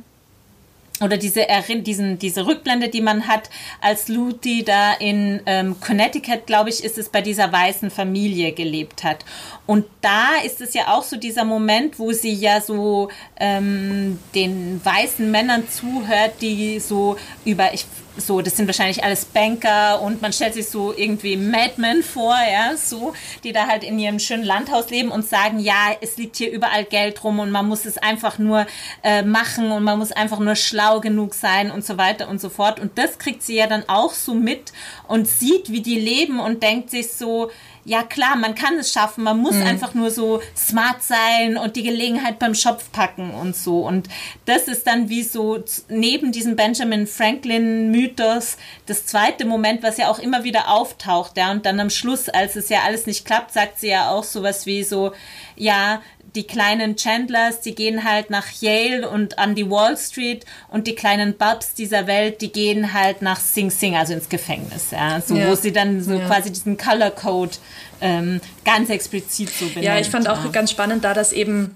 [1.00, 1.46] oder diese,
[1.82, 6.98] diesen, diese Rückblende, die man hat, als Luthi da in ähm, Connecticut, glaube ich, ist
[6.98, 9.24] es bei dieser weißen Familie gelebt hat.
[9.66, 14.80] Und da ist es ja auch so dieser Moment, wo sie ja so ähm, den
[14.84, 17.86] weißen Männern zuhört, die so über, ich
[18.20, 22.76] so, das sind wahrscheinlich alles Banker und man stellt sich so irgendwie Madmen vor, ja,
[22.76, 26.50] so, die da halt in ihrem schönen Landhaus leben und sagen, ja, es liegt hier
[26.50, 28.66] überall Geld rum und man muss es einfach nur
[29.02, 32.48] äh, machen und man muss einfach nur schlau genug sein und so weiter und so
[32.48, 32.80] fort.
[32.80, 34.72] Und das kriegt sie ja dann auch so mit
[35.06, 37.50] und sieht, wie die leben und denkt sich so,
[37.88, 39.62] ja klar, man kann es schaffen, man muss mhm.
[39.62, 43.80] einfach nur so smart sein und die Gelegenheit beim Schopf packen und so.
[43.80, 44.08] Und
[44.44, 50.10] das ist dann wie so neben diesem Benjamin Franklin Mythos das zweite Moment, was ja
[50.10, 51.50] auch immer wieder auftaucht, ja.
[51.50, 54.66] Und dann am Schluss, als es ja alles nicht klappt, sagt sie ja auch sowas
[54.66, 55.12] wie so,
[55.56, 56.02] ja,
[56.38, 60.94] die kleinen Chandlers, die gehen halt nach Yale und an die Wall Street und die
[60.94, 65.34] kleinen Bubs dieser Welt, die gehen halt nach Sing Sing, also ins Gefängnis, ja, so
[65.34, 65.48] ja.
[65.48, 66.26] wo sie dann so ja.
[66.26, 67.56] quasi diesen Color Code
[68.00, 69.84] ähm, ganz explizit so benennt.
[69.84, 71.74] Ja, ich fand auch ganz spannend, da das eben,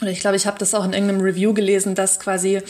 [0.00, 2.62] oder ich glaube, ich habe das auch in irgendeinem Review gelesen, dass quasi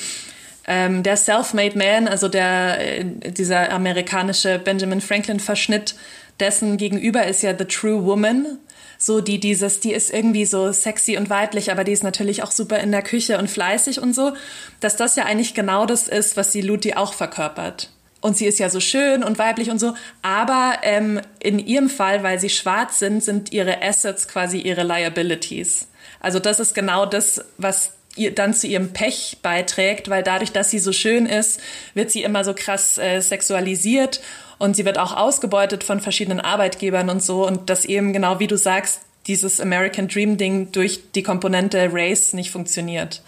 [0.67, 5.95] ähm, der Self-Made Man, also der äh, dieser amerikanische Benjamin Franklin Verschnitt,
[6.41, 8.59] dessen gegenüber ist ja The True Woman,
[9.05, 12.53] so die dieses, die ist irgendwie so sexy und weiblich, aber die ist natürlich auch
[12.53, 14.33] super in der Küche und fleißig und so,
[14.79, 17.91] dass das ja eigentlich genau das ist, was die Luti auch verkörpert.
[18.21, 22.23] Und sie ist ja so schön und weiblich und so, aber ähm, in ihrem Fall,
[22.23, 25.89] weil sie schwarz sind, sind ihre Assets quasi ihre Liabilities.
[26.21, 30.71] Also das ist genau das, was ihr dann zu ihrem Pech beiträgt, weil dadurch, dass
[30.71, 31.61] sie so schön ist,
[31.95, 34.21] wird sie immer so krass äh, sexualisiert
[34.63, 37.45] und sie wird auch ausgebeutet von verschiedenen Arbeitgebern und so.
[37.45, 42.33] Und das eben genau wie du sagst, dieses American Dream Ding durch die Komponente Race
[42.33, 43.23] nicht funktioniert.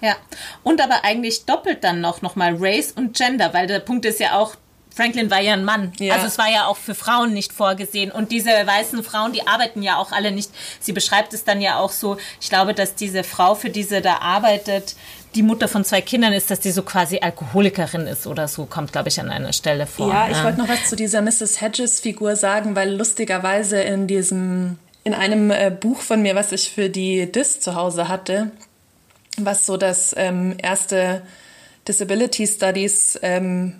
[0.00, 0.16] Ja,
[0.64, 4.18] und aber eigentlich doppelt dann noch, noch mal Race und Gender, weil der Punkt ist
[4.18, 4.56] ja auch,
[4.90, 5.92] Franklin war ja ein Mann.
[6.00, 6.14] Ja.
[6.14, 8.10] Also es war ja auch für Frauen nicht vorgesehen.
[8.10, 10.50] Und diese weißen Frauen, die arbeiten ja auch alle nicht.
[10.80, 14.02] Sie beschreibt es dann ja auch so, ich glaube, dass diese Frau, für die sie
[14.02, 14.96] da arbeitet,
[15.34, 18.92] die Mutter von zwei Kindern ist, dass die so quasi Alkoholikerin ist oder so, kommt,
[18.92, 20.08] glaube ich, an einer Stelle vor.
[20.08, 21.60] Ja, ich wollte noch was zu dieser Mrs.
[21.60, 26.88] Hedges-Figur sagen, weil lustigerweise in diesem, in einem äh, Buch von mir, was ich für
[26.88, 28.52] die DIS zu Hause hatte,
[29.36, 31.22] was so das ähm, erste
[31.88, 33.74] Disability Studies ähm,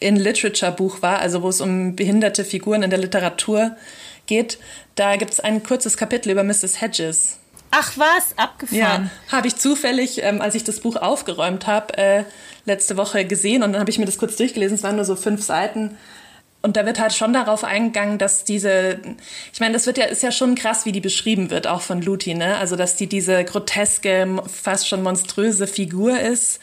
[0.00, 3.76] in Literature Buch war, also wo es um behinderte Figuren in der Literatur
[4.26, 4.58] geht,
[4.94, 6.80] da gibt es ein kurzes Kapitel über Mrs.
[6.80, 7.38] Hedges.
[7.70, 9.10] Ach was, abgefahren.
[9.30, 12.24] Ja, habe ich zufällig, ähm, als ich das Buch aufgeräumt habe, äh,
[12.64, 14.76] letzte Woche gesehen und dann habe ich mir das kurz durchgelesen.
[14.76, 15.96] Es waren nur so fünf Seiten.
[16.62, 18.98] Und da wird halt schon darauf eingegangen, dass diese,
[19.52, 22.02] ich meine, das wird ja, ist ja schon krass, wie die beschrieben wird, auch von
[22.02, 22.56] Luti, ne?
[22.56, 26.58] Also, dass die diese groteske, fast schon monströse Figur ist,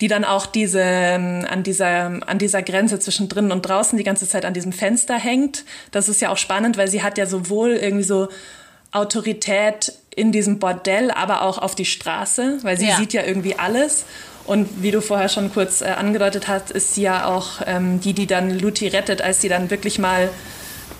[0.00, 4.04] die dann auch diese, ähm, an dieser, an dieser Grenze zwischen drinnen und draußen die
[4.04, 5.64] ganze Zeit an diesem Fenster hängt.
[5.92, 8.28] Das ist ja auch spannend, weil sie hat ja sowohl irgendwie so
[8.90, 12.96] Autorität in diesem Bordell, aber auch auf die Straße, weil sie ja.
[12.96, 14.04] sieht ja irgendwie alles.
[14.44, 18.14] Und wie du vorher schon kurz äh, angedeutet hast, ist sie ja auch ähm, die,
[18.14, 20.30] die dann Luti rettet, als sie dann wirklich mal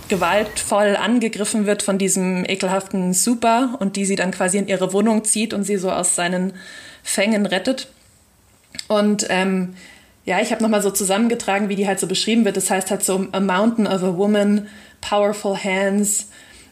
[0.08, 5.24] gewaltvoll angegriffen wird von diesem ekelhaften Super und die sie dann quasi in ihre Wohnung
[5.24, 6.54] zieht und sie so aus seinen
[7.02, 7.88] Fängen rettet.
[8.86, 9.74] Und ähm,
[10.24, 12.56] ja, ich habe nochmal so zusammengetragen, wie die halt so beschrieben wird.
[12.56, 14.68] Das heißt halt so A Mountain of a Woman,
[15.00, 16.28] Powerful Hands,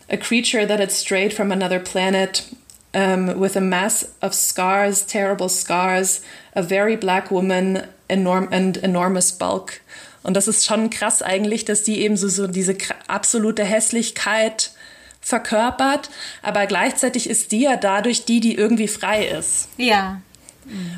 [0.09, 2.49] a creature that had strayed from another planet
[2.95, 6.23] um, with a mass of scars, terrible scars,
[6.55, 9.81] a very black woman enorm and enormous bulk.
[10.23, 14.73] Und das ist schon krass eigentlich, dass die eben so, so diese absolute Hässlichkeit
[15.21, 16.11] verkörpert,
[16.43, 19.69] aber gleichzeitig ist die ja dadurch die, die irgendwie frei ist.
[19.77, 20.21] Ja.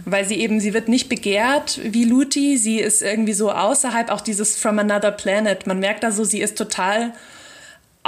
[0.07, 4.23] Weil sie eben, sie wird nicht begehrt wie Luti, sie ist irgendwie so außerhalb, auch
[4.23, 5.66] dieses From Another Planet.
[5.66, 7.12] Man merkt da so, sie ist total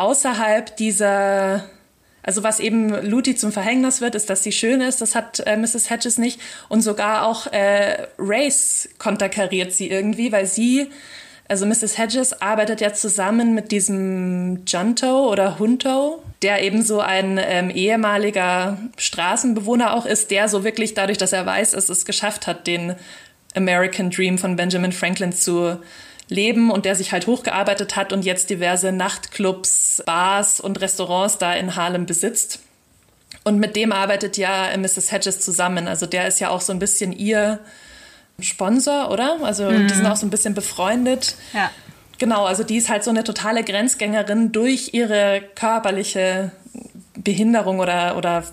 [0.00, 1.64] außerhalb dieser,
[2.22, 5.00] also was eben Luti zum Verhängnis wird, ist, dass sie schön ist.
[5.00, 5.90] Das hat äh, Mrs.
[5.90, 6.40] Hedges nicht.
[6.68, 10.88] Und sogar auch äh, Race konterkariert sie irgendwie, weil sie
[11.48, 11.98] Also Mrs.
[11.98, 18.78] Hedges arbeitet ja zusammen mit diesem Junto oder Hunto, der eben so ein ähm, ehemaliger
[18.96, 22.94] Straßenbewohner auch ist, der so wirklich dadurch, dass er weiß, dass es geschafft hat, den
[23.56, 25.80] American Dream von Benjamin Franklin zu
[26.30, 31.52] leben und der sich halt hochgearbeitet hat und jetzt diverse Nachtclubs, Bars und Restaurants da
[31.54, 32.60] in Harlem besitzt.
[33.44, 35.12] Und mit dem arbeitet ja Mrs.
[35.12, 35.88] Hedges zusammen.
[35.88, 37.58] Also der ist ja auch so ein bisschen ihr
[38.38, 39.38] Sponsor, oder?
[39.42, 39.88] Also mhm.
[39.88, 41.34] die sind auch so ein bisschen befreundet.
[41.52, 41.70] Ja.
[42.18, 46.52] Genau, also die ist halt so eine totale Grenzgängerin durch ihre körperliche
[47.16, 48.44] Behinderung oder, oder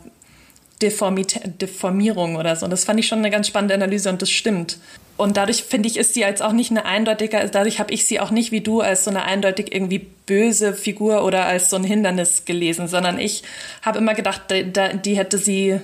[0.81, 2.65] Deformierung oder so.
[2.65, 4.77] Und das fand ich schon eine ganz spannende Analyse und das stimmt.
[5.17, 8.19] Und dadurch finde ich, ist sie jetzt auch nicht eine eindeutige, dadurch habe ich sie
[8.19, 11.83] auch nicht wie du als so eine eindeutig irgendwie böse Figur oder als so ein
[11.83, 13.41] Hindernis gelesen, sondern ich
[13.81, 14.71] habe immer gedacht, die,
[15.03, 15.79] die hätte sie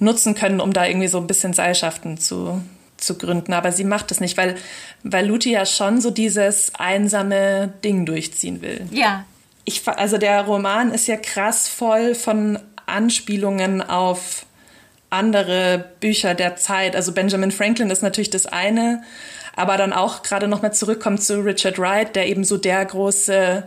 [0.00, 2.60] nutzen können, um da irgendwie so ein bisschen Seilschaften zu,
[2.96, 3.52] zu gründen.
[3.52, 4.56] Aber sie macht es nicht, weil,
[5.04, 8.86] weil Luti ja schon so dieses einsame Ding durchziehen will.
[8.90, 9.24] Ja.
[9.64, 12.58] Ich, also der Roman ist ja krass voll von
[12.90, 14.46] Anspielungen auf
[15.10, 16.94] andere Bücher der Zeit.
[16.94, 19.02] Also Benjamin Franklin ist natürlich das eine,
[19.56, 23.66] aber dann auch gerade nochmal zurückkommt zu Richard Wright, der eben so der große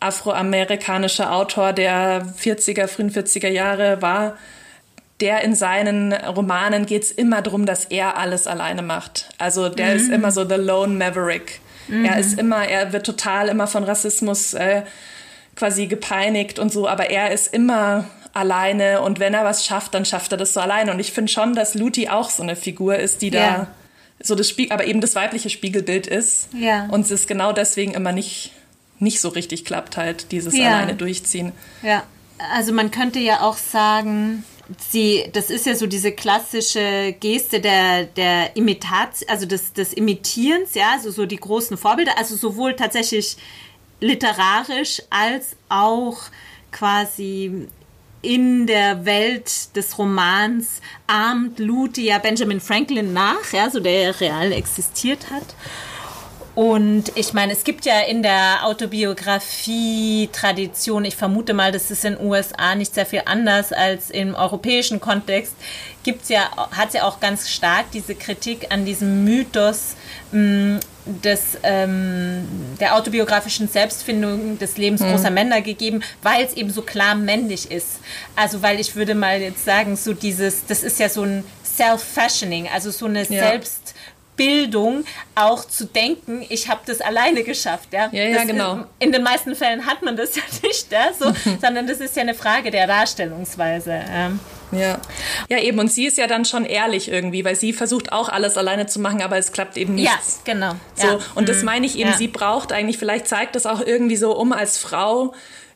[0.00, 4.36] afroamerikanische Autor der 40er, frühen 40er Jahre war
[5.20, 9.28] der in seinen Romanen geht es immer darum, dass er alles alleine macht.
[9.38, 9.96] Also der mhm.
[9.96, 11.60] ist immer so the lone maverick.
[11.88, 12.04] Mhm.
[12.04, 14.82] Er ist immer, er wird total immer von Rassismus äh,
[15.54, 18.04] quasi gepeinigt und so, aber er ist immer
[18.34, 20.90] alleine und wenn er was schafft, dann schafft er das so alleine.
[20.90, 23.56] Und ich finde schon, dass Luti auch so eine Figur ist, die ja.
[23.56, 23.66] da
[24.20, 26.48] so das Spiel, aber eben das weibliche Spiegelbild ist.
[26.52, 26.86] Ja.
[26.90, 28.52] Und es ist genau deswegen immer nicht,
[28.98, 30.66] nicht so richtig klappt, halt, dieses ja.
[30.66, 31.52] alleine durchziehen.
[31.82, 32.02] Ja.
[32.52, 34.44] Also man könnte ja auch sagen,
[34.90, 40.74] sie, das ist ja so diese klassische Geste der, der Imitation, also des, des Imitierens,
[40.74, 43.36] ja, also so die großen Vorbilder, also sowohl tatsächlich
[44.00, 46.18] literarisch als auch
[46.72, 47.68] quasi
[48.24, 54.52] in der Welt des Romans ahmt Luthi ja Benjamin Franklin nach, ja, so der real
[54.52, 55.54] existiert hat.
[56.54, 62.14] Und ich meine, es gibt ja in der Autobiografie-Tradition, ich vermute mal, das ist in
[62.14, 65.54] den USA nicht sehr viel anders als im europäischen Kontext,
[66.04, 69.96] gibt's ja, hat es ja auch ganz stark diese Kritik an diesem Mythos
[70.30, 72.46] mh, mm, des, ähm,
[72.80, 75.10] der autobiografischen Selbstfindung des Lebens mhm.
[75.10, 78.00] großer Männer gegeben, weil es eben so klar männlich ist.
[78.36, 82.68] Also weil ich würde mal jetzt sagen, so dieses, das ist ja so ein Self-Fashioning,
[82.72, 83.50] also so eine ja.
[83.50, 83.83] Selbst-
[84.36, 87.92] Bildung auch zu denken, ich habe das alleine geschafft.
[87.92, 88.76] Ja, ja, ja genau.
[88.76, 92.16] Ist, in den meisten Fällen hat man das ja nicht, ja, so, sondern das ist
[92.16, 93.92] ja eine Frage der Darstellungsweise.
[93.92, 94.32] Ja.
[94.72, 94.98] Ja.
[95.48, 95.78] ja, eben.
[95.78, 99.00] Und sie ist ja dann schon ehrlich irgendwie, weil sie versucht auch alles alleine zu
[99.00, 100.06] machen, aber es klappt eben nicht.
[100.06, 100.74] Ja, genau.
[100.94, 101.18] So, ja.
[101.36, 101.66] und das mhm.
[101.66, 102.16] meine ich eben, ja.
[102.16, 105.32] sie braucht eigentlich, vielleicht zeigt das auch irgendwie so, um als Frau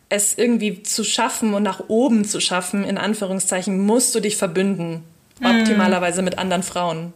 [0.08, 5.04] es irgendwie zu schaffen und nach oben zu schaffen, in Anführungszeichen, musst du dich verbünden.
[5.40, 5.46] Mhm.
[5.46, 7.12] Optimalerweise mit anderen Frauen.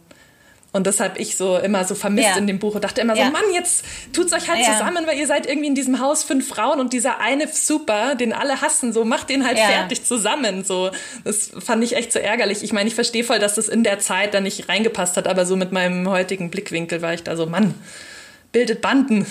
[0.73, 2.37] Und das habe ich so immer so vermisst ja.
[2.37, 4.73] in dem Buch und dachte immer so, Mann, jetzt tut's euch halt ja.
[4.73, 8.33] zusammen, weil ihr seid irgendwie in diesem Haus fünf Frauen und dieser eine Super, den
[8.33, 10.63] alle hassen, so macht den halt fertig zusammen.
[10.63, 10.89] So,
[11.23, 12.63] das fand ich echt so ärgerlich.
[12.63, 15.45] Ich meine, ich verstehe voll, dass das in der Zeit da nicht reingepasst hat, aber
[15.45, 17.75] so mit meinem heutigen Blickwinkel war ich da so, Mann,
[18.51, 19.27] bildet Banden.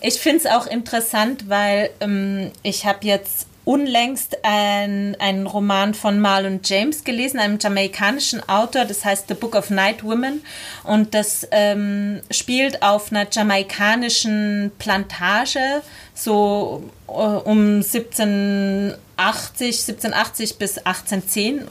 [0.00, 6.18] Ich finde es auch interessant, weil ähm, ich habe jetzt unlängst ein, einen Roman von
[6.20, 10.42] Marlon James gelesen, einem jamaikanischen Autor, das heißt The Book of Night Women.
[10.84, 15.82] Und das ähm, spielt auf einer jamaikanischen Plantage,
[16.14, 21.68] so äh, um 1780, 1780 bis 1810.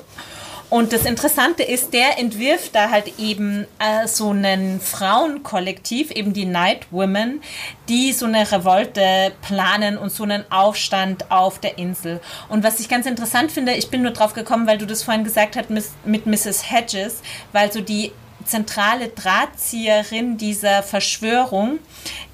[0.69, 6.45] Und das Interessante ist, der entwirft da halt eben äh, so einen Frauenkollektiv, eben die
[6.45, 7.41] Night Women,
[7.88, 12.19] die so eine Revolte planen und so einen Aufstand auf der Insel.
[12.49, 15.23] Und was ich ganz interessant finde, ich bin nur drauf gekommen, weil du das vorhin
[15.23, 16.69] gesagt hast mit Mrs.
[16.69, 17.21] Hedges,
[17.53, 18.12] weil so die
[18.43, 21.80] zentrale Drahtzieherin dieser Verschwörung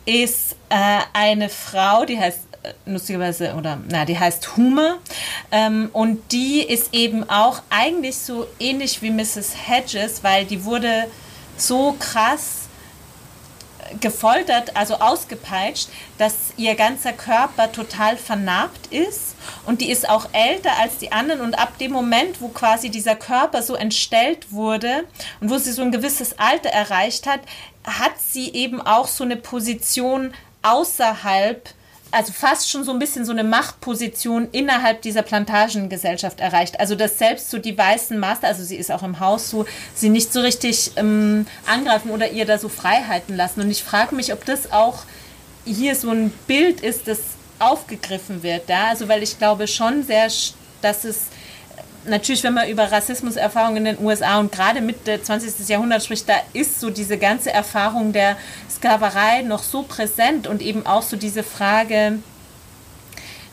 [0.05, 2.52] ist äh, eine Frau, die heißt
[2.85, 4.97] lustigerweise, oder na, die heißt Hume.
[5.51, 9.53] Ähm, und die ist eben auch eigentlich so ähnlich wie Mrs.
[9.67, 11.07] Hedges, weil die wurde
[11.57, 12.63] so krass
[13.99, 15.87] gefoltert, also ausgepeitscht,
[16.17, 19.35] dass ihr ganzer Körper total vernarbt ist
[19.65, 23.15] und die ist auch älter als die anderen und ab dem Moment, wo quasi dieser
[23.15, 25.03] Körper so entstellt wurde
[25.41, 27.41] und wo sie so ein gewisses Alter erreicht hat,
[27.83, 31.69] hat sie eben auch so eine Position außerhalb
[32.13, 36.79] also fast schon so ein bisschen so eine Machtposition innerhalb dieser Plantagengesellschaft erreicht.
[36.79, 40.09] Also dass selbst so die weißen Master, also sie ist auch im Haus so, sie
[40.09, 43.61] nicht so richtig ähm, angreifen oder ihr da so Freiheiten lassen.
[43.61, 45.03] Und ich frage mich, ob das auch
[45.65, 47.19] hier so ein Bild ist, das
[47.57, 48.69] aufgegriffen wird.
[48.69, 48.89] Ja?
[48.89, 50.27] Also weil ich glaube schon sehr,
[50.81, 51.27] dass es
[52.05, 55.67] natürlich, wenn man über Rassismuserfahrungen in den USA und gerade Mitte des 20.
[55.67, 58.37] Jahrhunderts spricht, da ist so diese ganze Erfahrung der
[58.69, 62.19] Sklaverei noch so präsent und eben auch so diese Frage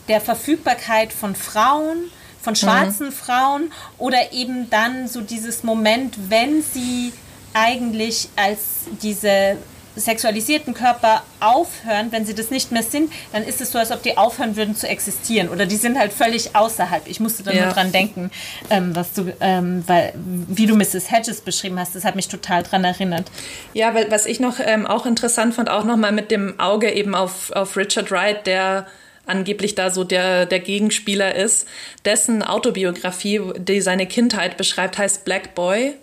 [0.09, 2.11] der Verfügbarkeit von Frauen,
[2.43, 3.13] von schwarzen mhm.
[3.13, 7.13] Frauen oder eben dann so dieses Moment, wenn sie
[7.55, 8.59] eigentlich als
[9.03, 9.57] diese
[9.97, 14.03] sexualisierten Körper aufhören, wenn sie das nicht mehr sind, dann ist es so, als ob
[14.03, 17.07] die aufhören würden zu existieren oder die sind halt völlig außerhalb.
[17.07, 17.65] Ich musste da ja.
[17.65, 18.31] nur dran denken,
[18.71, 21.11] ähm, was du, ähm, weil, wie du Mrs.
[21.11, 23.31] Hedges beschrieben hast, das hat mich total dran erinnert.
[23.75, 27.15] Ja, weil was ich noch ähm, auch interessant fand, auch nochmal mit dem Auge eben
[27.15, 28.87] auf, auf Richard Wright, der
[29.27, 31.67] angeblich da so der, der Gegenspieler ist,
[32.05, 35.95] dessen Autobiografie, die seine Kindheit beschreibt, heißt Black Boy.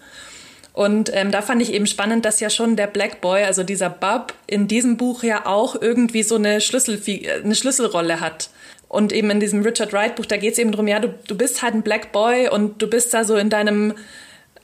[0.78, 3.89] Und ähm, da fand ich eben spannend, dass ja schon der Black Boy, also dieser
[3.89, 7.01] Bub, in diesem Buch ja auch irgendwie so eine, Schlüssel,
[7.43, 8.51] eine Schlüsselrolle hat.
[8.88, 11.36] Und eben in diesem Richard Wright Buch, da geht es eben darum, ja, du, du
[11.36, 13.95] bist halt ein Black Boy und du bist da so in deinem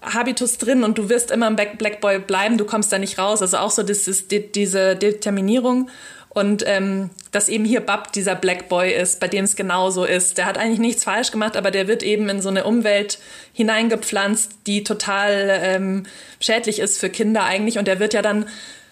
[0.03, 3.41] Habitus drin und du wirst immer ein Black Boy bleiben, du kommst da nicht raus.
[3.41, 5.89] Also auch so ist die, diese Determinierung.
[6.33, 10.37] Und ähm, dass eben hier Bab dieser Black Boy ist, bei dem es genauso ist.
[10.37, 13.19] Der hat eigentlich nichts falsch gemacht, aber der wird eben in so eine Umwelt
[13.53, 16.05] hineingepflanzt, die total ähm,
[16.39, 17.77] schädlich ist für Kinder eigentlich.
[17.77, 18.47] Und der wird ja dann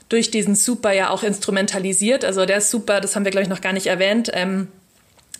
[0.10, 2.26] durch diesen Super ja auch instrumentalisiert.
[2.26, 4.68] Also der Super, das haben wir, glaube ich, noch gar nicht erwähnt, ähm,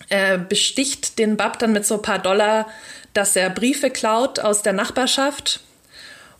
[0.08, 2.66] äh, besticht den Bab dann mit so ein paar Dollar,
[3.14, 5.60] dass er Briefe klaut aus der Nachbarschaft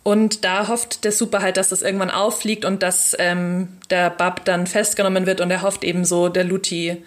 [0.03, 4.45] und da hofft der Super halt, dass das irgendwann auffliegt und dass ähm, der Bab
[4.45, 7.05] dann festgenommen wird und er hofft eben so, der Luti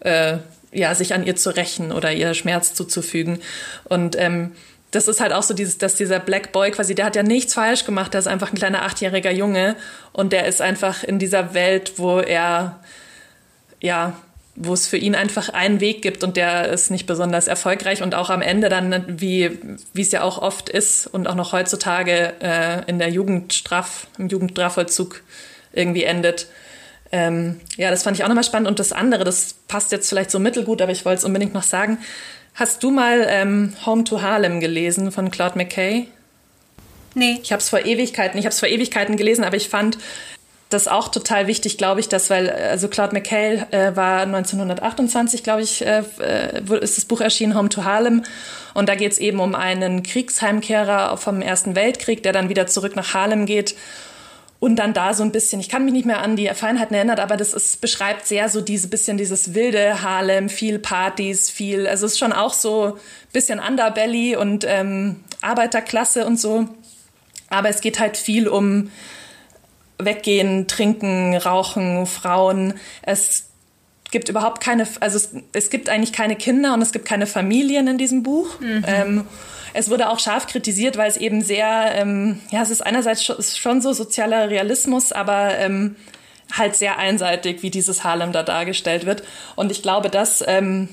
[0.00, 0.38] äh,
[0.72, 3.40] ja, sich an ihr zu rächen oder ihr Schmerz zuzufügen.
[3.84, 4.52] Und ähm,
[4.90, 7.54] das ist halt auch so dieses, dass dieser Black Boy quasi, der hat ja nichts
[7.54, 9.76] falsch gemacht, der ist einfach ein kleiner achtjähriger Junge
[10.12, 12.80] und der ist einfach in dieser Welt, wo er
[13.80, 14.14] ja
[14.56, 18.14] wo es für ihn einfach einen Weg gibt und der ist nicht besonders erfolgreich und
[18.14, 19.58] auch am Ende dann, wie,
[19.92, 24.28] wie es ja auch oft ist und auch noch heutzutage äh, in der Jugendstraf, im
[24.28, 25.22] Jugendstrafvollzug
[25.72, 26.46] irgendwie endet.
[27.10, 28.68] Ähm, ja, das fand ich auch nochmal spannend.
[28.68, 31.62] Und das andere, das passt jetzt vielleicht so mittelgut, aber ich wollte es unbedingt noch
[31.62, 31.98] sagen.
[32.54, 36.06] Hast du mal ähm, Home to Harlem gelesen von Claude McKay?
[37.14, 37.40] Nee.
[37.42, 39.98] Ich habe es vor Ewigkeiten, ich habe es vor Ewigkeiten gelesen, aber ich fand,
[40.74, 45.62] das auch total wichtig, glaube ich, dass, weil, also Claude McHale äh, war 1928, glaube
[45.62, 48.24] ich, äh, äh, ist das Buch erschienen, Home to Harlem.
[48.74, 52.96] Und da geht es eben um einen Kriegsheimkehrer vom Ersten Weltkrieg, der dann wieder zurück
[52.96, 53.74] nach Harlem geht
[54.64, 57.18] und dann da so ein bisschen, ich kann mich nicht mehr an die Feinheiten erinnern,
[57.18, 62.06] aber das ist, beschreibt sehr so diese bisschen dieses wilde Harlem, viel Partys, viel, also
[62.06, 66.66] es ist schon auch so ein bisschen Underbelly und ähm, Arbeiterklasse und so.
[67.50, 68.90] Aber es geht halt viel um
[69.98, 72.74] Weggehen, Trinken, Rauchen, Frauen.
[73.02, 73.50] Es
[74.10, 77.88] gibt überhaupt keine, also es, es gibt eigentlich keine Kinder und es gibt keine Familien
[77.88, 78.60] in diesem Buch.
[78.60, 78.84] Mhm.
[78.86, 79.24] Ähm,
[79.74, 83.80] es wurde auch scharf kritisiert, weil es eben sehr, ähm, ja, es ist einerseits schon
[83.82, 85.96] so sozialer Realismus, aber ähm,
[86.52, 89.24] halt sehr einseitig, wie dieses Harlem da dargestellt wird.
[89.56, 90.88] Und ich glaube, das ähm,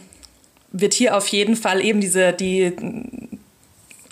[0.72, 2.74] wird hier auf jeden Fall eben diese, die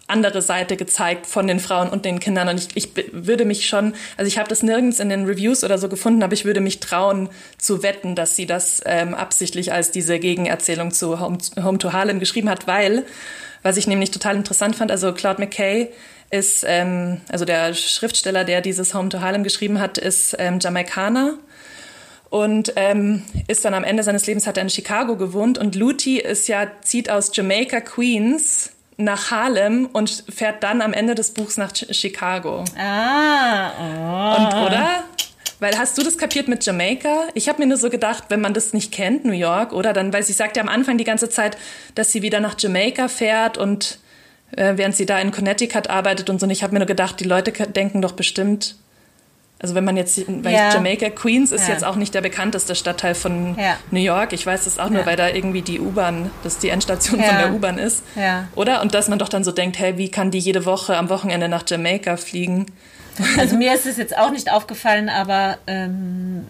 [0.10, 2.49] andere Seite gezeigt von den Frauen und den Kindern.
[2.49, 5.78] Und ich, ich würde mich schon, also ich habe das nirgends in den Reviews oder
[5.78, 9.91] so gefunden, aber ich würde mich trauen zu wetten, dass sie das ähm, absichtlich als
[9.91, 13.05] diese Gegenerzählung zu Home, Home to Harlem geschrieben hat, weil,
[13.64, 15.89] was ich nämlich total interessant fand, also Claude McKay
[16.32, 21.38] ist, ähm, also der Schriftsteller, der dieses Home to Harlem geschrieben hat, ist ähm, Jamaikaner
[22.30, 26.20] und ähm, ist dann am Ende seines Lebens hat er in Chicago gewohnt und Luti
[26.20, 31.58] ist ja zieht aus Jamaica Queens nach Harlem und fährt dann am Ende des Buchs
[31.58, 32.66] nach Chicago.
[32.78, 33.72] Ah.
[33.80, 34.41] Oh.
[34.41, 35.04] Und oder?
[35.60, 37.28] Weil hast du das kapiert mit Jamaika?
[37.34, 40.14] Ich habe mir nur so gedacht, wenn man das nicht kennt, New York, oder dann,
[40.14, 41.58] weil sie sagt ja am Anfang die ganze Zeit,
[41.95, 44.00] dass sie wieder nach Jamaika fährt und
[44.56, 46.45] äh, während sie da in Connecticut arbeitet und so.
[46.45, 48.76] Und ich habe mir nur gedacht, die Leute denken doch bestimmt,
[49.62, 50.74] also wenn man jetzt, weil ja.
[50.74, 51.74] Jamaica Queens ist ja.
[51.74, 53.78] jetzt auch nicht der bekannteste Stadtteil von ja.
[53.91, 54.32] New York.
[54.32, 57.53] Ich weiß das auch nur, weil da irgendwie die U-Bahn, das die Endstation von der
[57.53, 58.03] U-Bahn ist.
[58.55, 58.82] Oder?
[58.82, 61.49] Und dass man doch dann so denkt, hey, wie kann die jede Woche am Wochenende
[61.49, 62.68] nach Jamaika fliegen?
[63.38, 66.47] Also mir ist es jetzt auch nicht aufgefallen, aber ähm,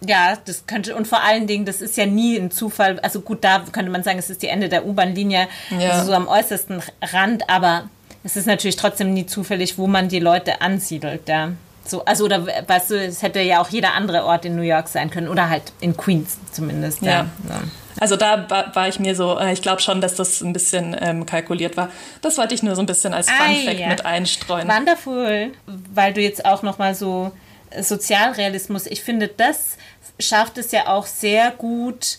[0.00, 2.98] ja, das könnte, und vor allen Dingen, das ist ja nie ein Zufall.
[3.00, 5.48] Also gut, da könnte man sagen, es ist die Ende der U-Bahn-Linie,
[5.78, 7.88] also so am äußersten Rand, aber
[8.22, 11.52] es ist natürlich trotzdem nie zufällig, wo man die Leute ansiedelt, ja.
[11.86, 14.88] So, also oder weißt du, es hätte ja auch jeder andere Ort in New York
[14.88, 17.02] sein können oder halt in Queens zumindest.
[17.02, 17.26] Ja.
[17.48, 17.62] ja.
[18.00, 20.96] Also da war, war, ich mir so, äh, ich glaube schon, dass das ein bisschen
[20.98, 21.90] ähm, kalkuliert war.
[22.22, 23.88] Das wollte ich nur so ein bisschen als Fun Fact ja.
[23.88, 24.68] mit einstreuen.
[24.68, 25.52] Wonderful,
[25.92, 27.32] weil du jetzt auch noch mal so
[27.70, 28.86] äh, Sozialrealismus.
[28.86, 29.76] Ich finde, das
[30.18, 32.18] schafft es ja auch sehr gut,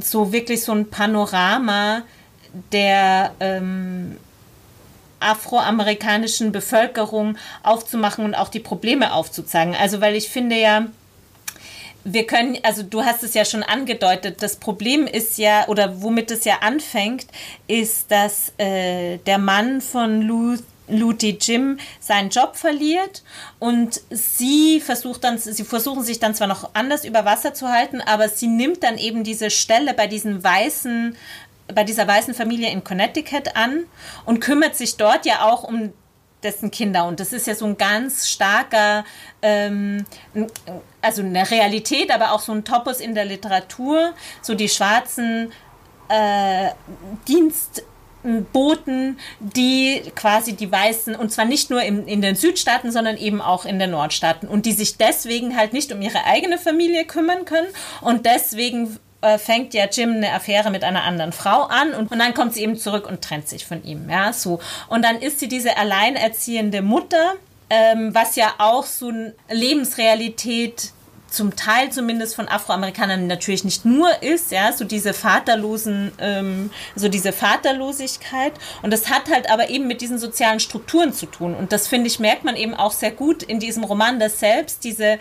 [0.00, 2.02] so wirklich so ein Panorama
[2.72, 4.18] der ähm,
[5.24, 9.74] afroamerikanischen Bevölkerung aufzumachen und auch die Probleme aufzuzeigen.
[9.74, 10.86] Also weil ich finde ja,
[12.04, 16.30] wir können, also du hast es ja schon angedeutet, das Problem ist ja, oder womit
[16.30, 17.26] es ja anfängt,
[17.66, 20.56] ist, dass äh, der Mann von Lou
[20.86, 23.22] Luti Jim seinen Job verliert
[23.58, 28.02] und sie versucht dann, sie versuchen sich dann zwar noch anders über Wasser zu halten,
[28.02, 31.16] aber sie nimmt dann eben diese Stelle bei diesen weißen,
[31.72, 33.84] bei dieser weißen Familie in Connecticut an
[34.24, 35.92] und kümmert sich dort ja auch um
[36.42, 37.06] dessen Kinder.
[37.06, 39.04] Und das ist ja so ein ganz starker,
[39.42, 40.04] ähm,
[41.00, 44.12] also eine Realität, aber auch so ein Topos in der Literatur,
[44.42, 45.52] so die schwarzen
[46.08, 46.68] äh,
[47.26, 47.82] Dienst
[48.54, 53.42] Boten, die quasi die Weißen, und zwar nicht nur in, in den Südstaaten, sondern eben
[53.42, 57.44] auch in den Nordstaaten, und die sich deswegen halt nicht um ihre eigene Familie kümmern
[57.44, 57.68] können
[58.00, 62.18] und deswegen äh, fängt ja Jim eine Affäre mit einer anderen Frau an und, und
[62.18, 64.60] dann kommt sie eben zurück und trennt sich von ihm, ja, so.
[64.88, 67.34] Und dann ist sie diese alleinerziehende Mutter,
[67.70, 70.92] ähm, was ja auch so eine Lebensrealität
[71.34, 77.08] zum Teil zumindest von Afroamerikanern natürlich nicht nur ist, ja, so diese vaterlosen, ähm, so
[77.08, 78.52] diese Vaterlosigkeit.
[78.82, 81.54] Und das hat halt aber eben mit diesen sozialen Strukturen zu tun.
[81.54, 84.84] Und das finde ich, merkt man eben auch sehr gut in diesem Roman, dass selbst
[84.84, 85.18] diese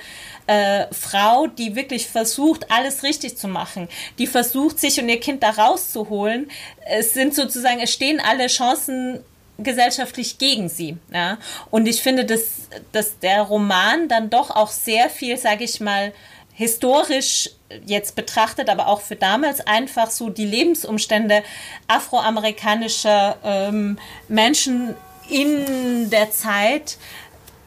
[0.48, 3.88] äh, Frau, die wirklich versucht, alles richtig zu machen,
[4.18, 6.50] die versucht, sich und ihr Kind da rauszuholen,
[6.86, 9.24] es sind sozusagen, es stehen alle Chancen
[9.58, 10.98] gesellschaftlich gegen sie.
[11.12, 11.38] Ja?
[11.70, 16.14] Und ich finde, dass, dass der Roman dann doch auch sehr viel, sage ich mal,
[16.54, 17.50] historisch
[17.86, 21.44] jetzt betrachtet, aber auch für damals einfach so die Lebensumstände
[21.88, 23.98] afroamerikanischer ähm,
[24.28, 24.96] Menschen
[25.30, 26.98] in der Zeit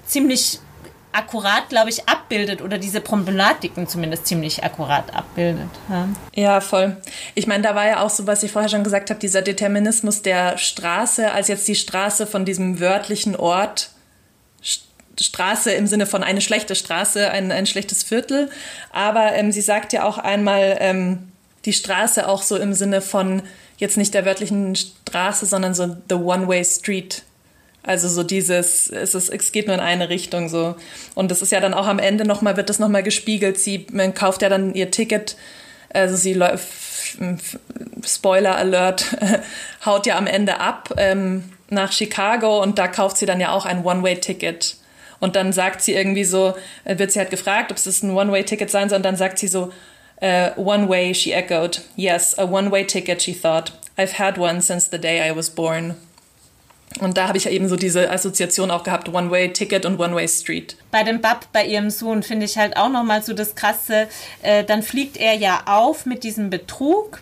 [0.06, 0.60] ziemlich
[1.16, 5.68] akkurat, glaube ich, abbildet oder diese Problematiken zumindest ziemlich akkurat abbildet.
[5.88, 6.96] Ja, ja voll.
[7.34, 10.22] Ich meine, da war ja auch so, was ich vorher schon gesagt habe, dieser Determinismus
[10.22, 13.90] der Straße, als jetzt die Straße von diesem wörtlichen Ort
[15.18, 18.50] Straße im Sinne von eine schlechte Straße, ein, ein schlechtes Viertel.
[18.92, 21.32] Aber ähm, sie sagt ja auch einmal ähm,
[21.64, 23.42] die Straße auch so im Sinne von
[23.78, 27.22] jetzt nicht der wörtlichen Straße, sondern so the one-way street.
[27.86, 30.74] Also so dieses, es, ist, es geht nur in eine Richtung so.
[31.14, 33.58] Und das ist ja dann auch am Ende nochmal, wird das nochmal gespiegelt.
[33.58, 35.36] Sie man kauft ja dann ihr Ticket,
[35.90, 36.66] also sie läuft,
[38.04, 39.16] Spoiler Alert,
[39.86, 43.64] haut ja am Ende ab ähm, nach Chicago und da kauft sie dann ja auch
[43.64, 44.76] ein One-Way-Ticket.
[45.18, 48.70] Und dann sagt sie irgendwie so, äh, wird sie halt gefragt, ob es ein One-Way-Ticket
[48.70, 49.72] sein soll, und dann sagt sie so,
[50.20, 51.80] uh, One-Way, she echoed.
[51.96, 53.72] Yes, a One-Way-Ticket, she thought.
[53.96, 55.94] I've had one since the day I was born.
[57.00, 60.76] Und da habe ich eben so diese Assoziation auch gehabt, One-Way-Ticket und One-Way-Street.
[60.90, 64.08] Bei dem Bab, bei ihrem Sohn, finde ich halt auch nochmal so das Krasse.
[64.42, 67.20] Äh, dann fliegt er ja auf mit diesem Betrug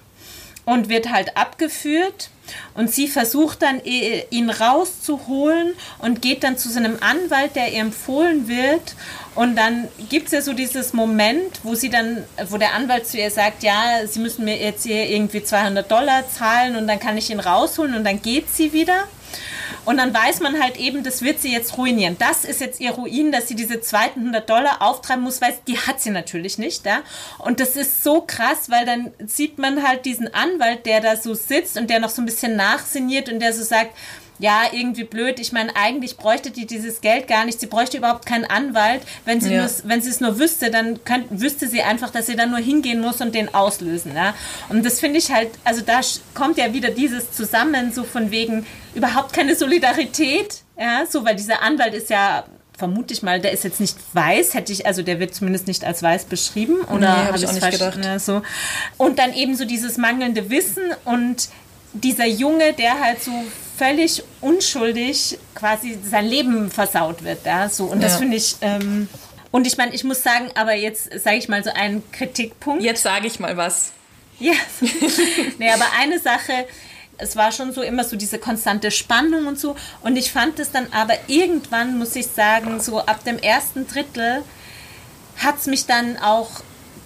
[0.64, 2.30] und wird halt abgeführt.
[2.74, 8.48] Und sie versucht dann, ihn rauszuholen und geht dann zu seinem Anwalt, der ihr empfohlen
[8.48, 8.94] wird.
[9.34, 13.18] Und dann gibt es ja so dieses Moment, wo sie dann, wo der Anwalt zu
[13.18, 17.16] ihr sagt, ja, sie müssen mir jetzt hier irgendwie 200 Dollar zahlen und dann kann
[17.16, 19.04] ich ihn rausholen und dann geht sie wieder.
[19.85, 22.16] Und dann weiß man halt eben, das wird sie jetzt ruinieren.
[22.18, 25.78] Das ist jetzt ihr Ruin, dass sie diese zweiten 100 Dollar auftreiben muss, weil die
[25.78, 26.87] hat sie natürlich nicht.
[26.87, 27.03] Ja?
[27.39, 31.35] Und das ist so krass, weil dann sieht man halt diesen Anwalt, der da so
[31.35, 33.95] sitzt und der noch so ein bisschen nachsinniert und der so sagt,
[34.39, 35.39] ja, irgendwie blöd.
[35.39, 37.61] Ich meine, eigentlich bräuchte die dieses Geld gar nicht.
[37.61, 39.03] Sie bräuchte überhaupt keinen Anwalt.
[39.24, 39.62] Wenn sie, ja.
[39.62, 42.59] nur, wenn sie es nur wüsste, dann könnt, wüsste sie einfach, dass sie dann nur
[42.59, 44.14] hingehen muss und den auslösen.
[44.14, 44.35] Ja?
[44.68, 46.01] Und das finde ich halt, also da
[46.35, 50.62] kommt ja wieder dieses zusammen, so von wegen überhaupt keine Solidarität.
[50.78, 52.45] Ja, so, weil dieser Anwalt ist ja
[52.76, 55.84] vermute ich mal, der ist jetzt nicht weiß, hätte ich, also der wird zumindest nicht
[55.84, 57.99] als weiß beschrieben oder nee, habe ich auch nicht gedacht.
[58.05, 58.42] Ja, so.
[58.97, 61.49] Und dann eben so dieses mangelnde Wissen und
[61.92, 63.30] dieser Junge, der halt so
[63.76, 67.47] völlig unschuldig quasi sein Leben versaut wird.
[67.47, 67.68] Ja?
[67.68, 68.57] So, und das finde ich.
[68.61, 69.09] Ähm,
[69.51, 72.82] und ich meine, ich muss sagen, aber jetzt sage ich mal so einen Kritikpunkt.
[72.82, 73.92] Jetzt sage ich mal was.
[74.40, 74.55] Ja.
[75.59, 76.66] nee, aber eine Sache,
[77.18, 79.76] es war schon so immer so diese konstante Spannung und so.
[80.02, 84.42] Und ich fand es dann aber irgendwann, muss ich sagen, so ab dem ersten Drittel
[85.36, 86.50] hat es mich dann auch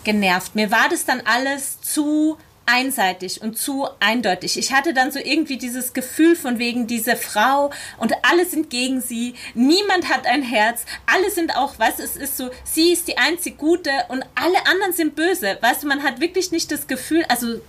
[0.04, 0.54] genervt.
[0.54, 2.38] Mir war das dann alles zu
[2.68, 4.59] einseitig und zu eindeutig.
[4.59, 9.00] Ich hatte dann so irgendwie dieses Gefühl von wegen dieser Frau und alle sind gegen
[9.00, 13.16] sie, niemand hat ein Herz, alle sind auch, du, es ist so, sie ist die
[13.16, 15.56] einzig Gute und alle anderen sind böse.
[15.62, 17.61] Weißt du, man hat wirklich nicht das Gefühl, also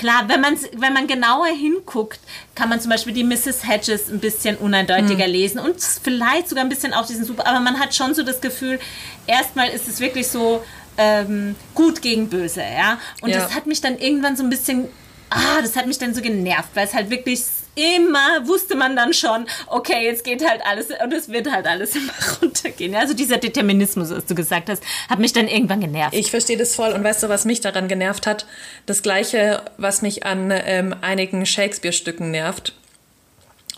[0.00, 2.20] Klar, wenn man, wenn man genauer hinguckt,
[2.54, 3.68] kann man zum Beispiel die Mrs.
[3.68, 5.32] Hedges ein bisschen uneindeutiger mhm.
[5.32, 8.40] lesen und vielleicht sogar ein bisschen auch diesen Super, aber man hat schon so das
[8.40, 8.80] Gefühl,
[9.26, 10.64] erstmal ist es wirklich so,
[10.96, 12.98] ähm, gut gegen böse, ja.
[13.20, 13.40] Und ja.
[13.40, 14.88] das hat mich dann irgendwann so ein bisschen,
[15.28, 17.44] ah, das hat mich dann so genervt, weil es halt wirklich
[17.74, 21.94] immer wusste man dann schon, okay, jetzt geht halt alles und es wird halt alles
[21.96, 22.94] immer runtergehen.
[22.94, 26.14] Also dieser Determinismus, was du gesagt hast, hat mich dann irgendwann genervt.
[26.14, 28.46] Ich verstehe das voll und weißt du, was mich daran genervt hat?
[28.86, 32.74] Das gleiche, was mich an ähm, einigen Shakespeare-Stücken nervt.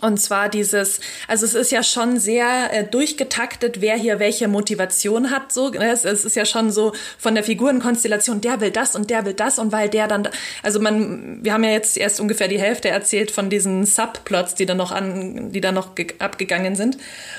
[0.03, 0.99] Und zwar dieses,
[1.29, 5.53] also es ist ja schon sehr äh, durchgetaktet, wer hier welche Motivation hat.
[5.53, 5.91] So, ne?
[5.91, 9.33] es, es, ist ja schon so von der Figurenkonstellation, der will das und der will
[9.33, 10.27] das und weil der dann,
[10.61, 14.65] also man, wir haben ja jetzt erst ungefähr die Hälfte erzählt von diesen Subplots, die
[14.65, 16.97] dann noch an, die dann noch abgegangen sind.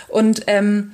[0.08, 0.92] Und ähm,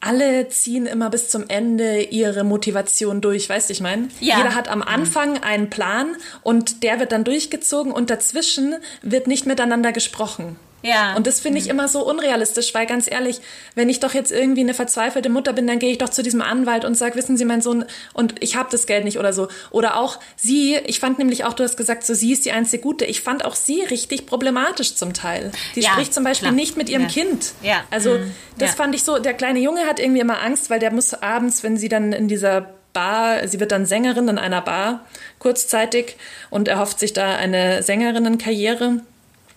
[0.00, 4.08] alle ziehen immer bis zum Ende ihre Motivation durch, weißt du, ich meine?
[4.20, 4.38] Ja.
[4.38, 9.46] Jeder hat am Anfang einen Plan und der wird dann durchgezogen und dazwischen wird nicht
[9.46, 10.56] miteinander gesprochen.
[10.86, 11.16] Ja.
[11.16, 11.72] Und das finde ich mhm.
[11.72, 13.40] immer so unrealistisch, weil ganz ehrlich,
[13.74, 16.42] wenn ich doch jetzt irgendwie eine verzweifelte Mutter bin, dann gehe ich doch zu diesem
[16.42, 19.48] Anwalt und sage, wissen Sie, mein Sohn, und ich habe das Geld nicht oder so.
[19.70, 22.82] Oder auch sie, ich fand nämlich auch, du hast gesagt, so sie ist die einzige
[22.82, 23.04] Gute.
[23.04, 25.50] Ich fand auch sie richtig problematisch zum Teil.
[25.74, 26.56] Die ja, spricht zum Beispiel klar.
[26.56, 27.08] nicht mit ihrem ja.
[27.08, 27.52] Kind.
[27.62, 27.84] Ja.
[27.90, 28.32] Also mhm.
[28.58, 31.62] das fand ich so, der kleine Junge hat irgendwie immer Angst, weil der muss abends,
[31.62, 35.04] wenn sie dann in dieser Bar, sie wird dann Sängerin in einer Bar
[35.38, 36.16] kurzzeitig
[36.48, 39.00] und erhofft sich da eine Sängerinnenkarriere.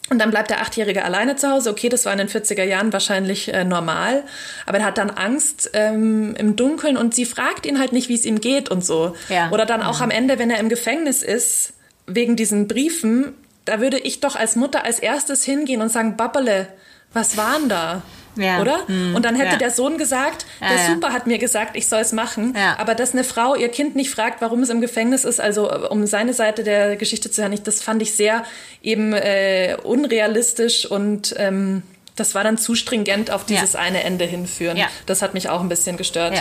[0.10, 1.70] Und dann bleibt der Achtjährige alleine zu Hause.
[1.70, 4.24] Okay, das war in den 40er Jahren wahrscheinlich äh, normal.
[4.66, 8.16] Aber er hat dann Angst ähm, im Dunkeln und sie fragt ihn halt nicht, wie
[8.16, 9.16] es ihm geht und so.
[9.30, 9.51] Ja.
[9.51, 11.74] Oder dann auch am Ende, wenn er im Gefängnis ist,
[12.07, 13.36] wegen diesen Briefen,
[13.66, 16.68] da würde ich doch als Mutter als erstes hingehen und sagen, Babbele,
[17.14, 18.01] was waren da?
[18.39, 18.61] Ja.
[18.61, 18.87] Oder?
[18.87, 19.15] Hm.
[19.15, 19.57] Und dann hätte ja.
[19.57, 22.55] der Sohn gesagt, der ja, Super hat mir gesagt, ich soll es machen.
[22.77, 26.05] Aber dass eine Frau ihr Kind nicht fragt, warum es im Gefängnis ist, also um
[26.07, 28.43] seine Seite der Geschichte zu hören, das fand ich sehr
[28.81, 31.83] eben äh, unrealistisch und ähm,
[32.15, 34.77] das war dann zu stringent auf dieses eine Ende hinführen.
[35.05, 36.33] Das hat mich auch ein bisschen gestört.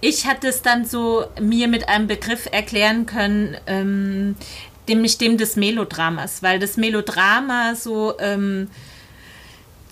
[0.00, 4.36] Ich hatte es dann so mir mit einem Begriff erklären können, ähm,
[4.88, 8.68] nämlich dem des Melodramas, weil das Melodrama so ähm,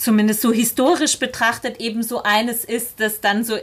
[0.03, 3.57] zumindest so historisch betrachtet eben so eines ist, das dann so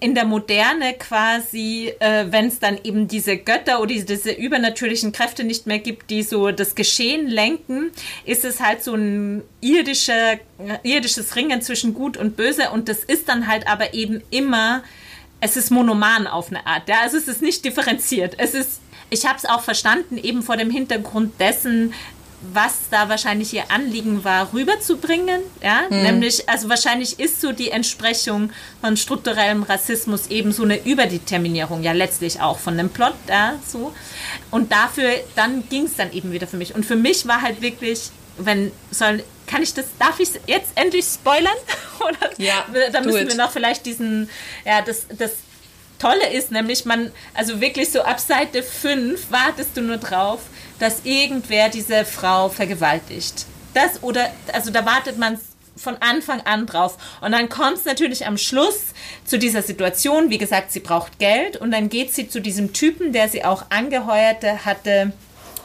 [0.00, 5.44] in der Moderne quasi, äh, wenn es dann eben diese Götter oder diese übernatürlichen Kräfte
[5.44, 7.90] nicht mehr gibt, die so das Geschehen lenken,
[8.24, 10.38] ist es halt so ein irdischer,
[10.82, 12.70] irdisches Ringen zwischen Gut und Böse.
[12.70, 14.82] Und das ist dann halt aber eben immer,
[15.42, 18.80] es ist monoman auf eine Art, ja, also es ist nicht differenziert, es ist
[19.10, 21.92] ich habe es auch verstanden, eben vor dem Hintergrund dessen,
[22.40, 25.42] was da wahrscheinlich ihr Anliegen war, rüberzubringen.
[25.62, 25.82] Ja?
[25.90, 26.02] Mhm.
[26.02, 31.92] Nämlich, also wahrscheinlich ist so die Entsprechung von strukturellem Rassismus eben so eine Überdeterminierung, ja
[31.92, 33.14] letztlich auch von dem Plot.
[33.28, 33.92] Ja, so.
[34.50, 36.74] Und dafür, dann ging es dann eben wieder für mich.
[36.74, 41.04] Und für mich war halt wirklich, wenn soll, kann ich das, darf ich jetzt endlich
[41.04, 41.52] spoilern?
[42.00, 44.30] Oder ja, da müssen wir noch vielleicht diesen,
[44.64, 45.32] ja, das, das
[45.98, 50.40] Tolle ist nämlich, man, also wirklich so ab Seite 5 wartest du nur drauf,
[50.80, 53.46] dass irgendwer diese Frau vergewaltigt.
[53.74, 55.38] Das oder, also da wartet man
[55.76, 56.98] von Anfang an drauf.
[57.20, 58.92] Und dann kommt es natürlich am Schluss
[59.24, 60.28] zu dieser Situation.
[60.30, 63.66] Wie gesagt, sie braucht Geld und dann geht sie zu diesem Typen, der sie auch
[63.70, 65.12] angeheuerte hatte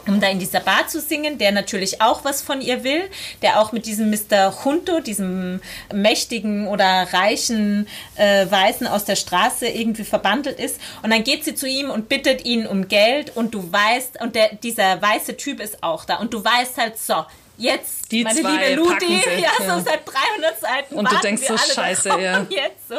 [0.06, 3.08] um da in dieser Bar zu singen, der natürlich auch was von ihr will,
[3.42, 4.54] der auch mit diesem Mr.
[4.64, 5.60] Junto, diesem
[5.92, 7.86] mächtigen oder reichen
[8.16, 10.80] äh, Weißen aus der Straße irgendwie verbandelt ist.
[11.02, 14.34] Und dann geht sie zu ihm und bittet ihn um Geld und du weißt, und
[14.34, 17.24] der, dieser weiße Typ ist auch da und du weißt halt so,
[17.58, 22.08] jetzt, Die meine liebe Ludi, ja, so seit 300 Seiten Und du denkst so, scheiße,
[22.20, 22.46] ja.
[22.48, 22.96] Jetzt so.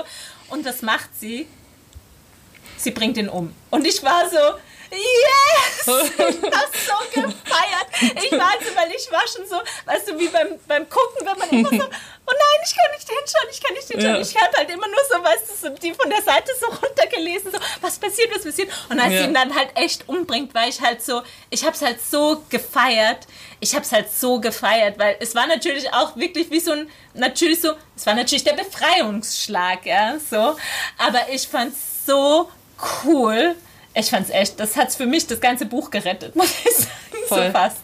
[0.49, 1.47] Und das macht sie.
[2.77, 3.53] Sie bringt ihn um.
[3.69, 4.37] Und ich war so,
[4.91, 5.87] Yes!
[6.27, 7.87] Ich hab so gefeiert.
[8.23, 11.37] Ich war also, weil ich war schon so, weißt du, wie beim, beim Gucken, wenn
[11.37, 14.15] man immer so, oh nein, ich kann nicht hinschauen, ich kann nicht hinschauen.
[14.15, 14.21] Ja.
[14.21, 17.51] Ich habe halt immer nur so, weißt du, so die von der Seite so runtergelesen,
[17.51, 18.69] so, was passiert, was passiert.
[18.89, 19.19] Und als ja.
[19.19, 23.27] sie ihn dann halt echt umbringt, war ich halt so, ich hab's halt so gefeiert.
[23.59, 27.61] Ich hab's halt so gefeiert, weil es war natürlich auch wirklich wie so ein, natürlich
[27.61, 30.57] so, es war natürlich der Befreiungsschlag, ja, so.
[30.97, 32.51] Aber ich fand's so
[33.03, 33.55] cool
[33.99, 36.91] ich fand's echt, das hat's für mich das ganze Buch gerettet, muss ich sagen.
[37.27, 37.45] Voll.
[37.47, 37.77] So fast.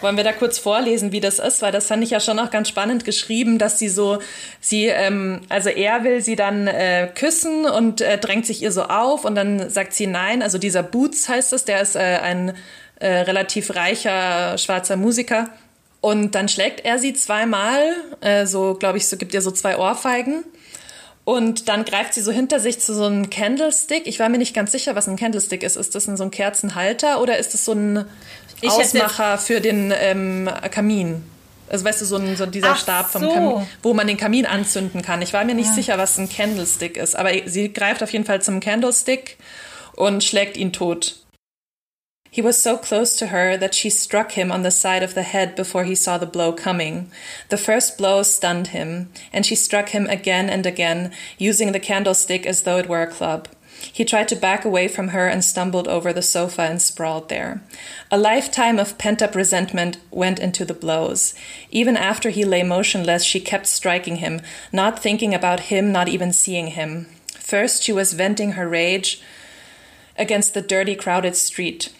[0.00, 1.60] Wollen wir da kurz vorlesen, wie das ist?
[1.60, 4.20] Weil das fand ich ja schon auch ganz spannend geschrieben, dass sie so,
[4.60, 8.84] sie, ähm, also er will sie dann äh, küssen und äh, drängt sich ihr so
[8.84, 10.40] auf und dann sagt sie nein.
[10.40, 12.54] Also dieser Boots heißt es, der ist äh, ein
[13.00, 15.48] äh, relativ reicher schwarzer Musiker.
[16.00, 19.78] Und dann schlägt er sie zweimal, äh, so glaube ich, so gibt ihr so zwei
[19.78, 20.44] Ohrfeigen.
[21.28, 24.06] Und dann greift sie so hinter sich zu so einem Candlestick.
[24.06, 25.76] Ich war mir nicht ganz sicher, was ein Candlestick ist.
[25.76, 28.06] Ist das so ein Kerzenhalter oder ist das so ein
[28.62, 31.22] ich Ausmacher für den ähm, Kamin?
[31.68, 33.28] Also weißt du, so, ein, so dieser Ach Stab vom so.
[33.28, 35.20] Kamin, wo man den Kamin anzünden kann.
[35.20, 35.74] Ich war mir nicht ja.
[35.74, 37.14] sicher, was ein Candlestick ist.
[37.14, 39.36] Aber sie greift auf jeden Fall zum Candlestick
[39.96, 41.16] und schlägt ihn tot.
[42.30, 45.22] He was so close to her that she struck him on the side of the
[45.22, 47.10] head before he saw the blow coming.
[47.48, 52.44] The first blow stunned him, and she struck him again and again, using the candlestick
[52.44, 53.48] as though it were a club.
[53.80, 57.62] He tried to back away from her and stumbled over the sofa and sprawled there.
[58.10, 61.34] A lifetime of pent up resentment went into the blows.
[61.70, 64.40] Even after he lay motionless, she kept striking him,
[64.72, 67.06] not thinking about him, not even seeing him.
[67.38, 69.22] First, she was venting her rage
[70.16, 71.90] against the dirty, crowded street.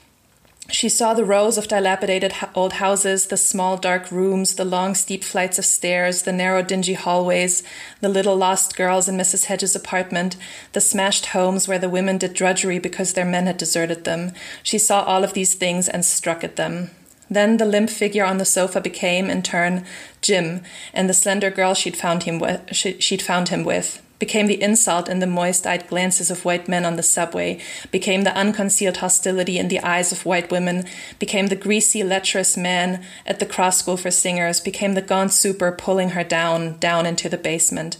[0.70, 5.24] She saw the rows of dilapidated old houses, the small dark rooms, the long steep
[5.24, 7.62] flights of stairs, the narrow dingy hallways,
[8.02, 9.46] the little lost girls in Mrs.
[9.46, 10.36] Hedges' apartment,
[10.74, 14.32] the smashed homes where the women did drudgery because their men had deserted them.
[14.62, 16.90] She saw all of these things and struck at them.
[17.30, 19.84] Then the limp figure on the sofa became, in turn,
[20.22, 20.62] Jim,
[20.92, 22.74] and the slender girl she'd found him with.
[22.74, 26.84] She'd found him with became the insult in the moist eyed glances of white men
[26.84, 27.60] on the subway,
[27.90, 30.84] became the unconcealed hostility in the eyes of white women,
[31.18, 35.70] became the greasy, lecherous man at the cross school for singers, became the gaunt super
[35.70, 37.96] pulling her down, down into the basement.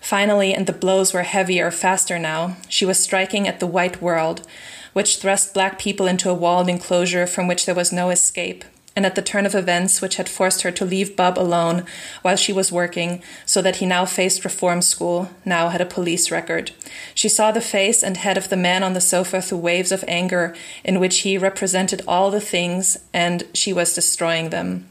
[0.00, 4.46] Finally, and the blows were heavier, faster now, she was striking at the white world,
[4.92, 8.64] which thrust black people into a walled enclosure from which there was no escape
[8.94, 11.84] and at the turn of events which had forced her to leave Bub alone
[12.22, 16.30] while she was working, so that he now faced reform school, now had a police
[16.30, 16.72] record.
[17.14, 20.04] She saw the face and head of the man on the sofa through waves of
[20.06, 24.88] anger in which he represented all the things, and she was destroying them.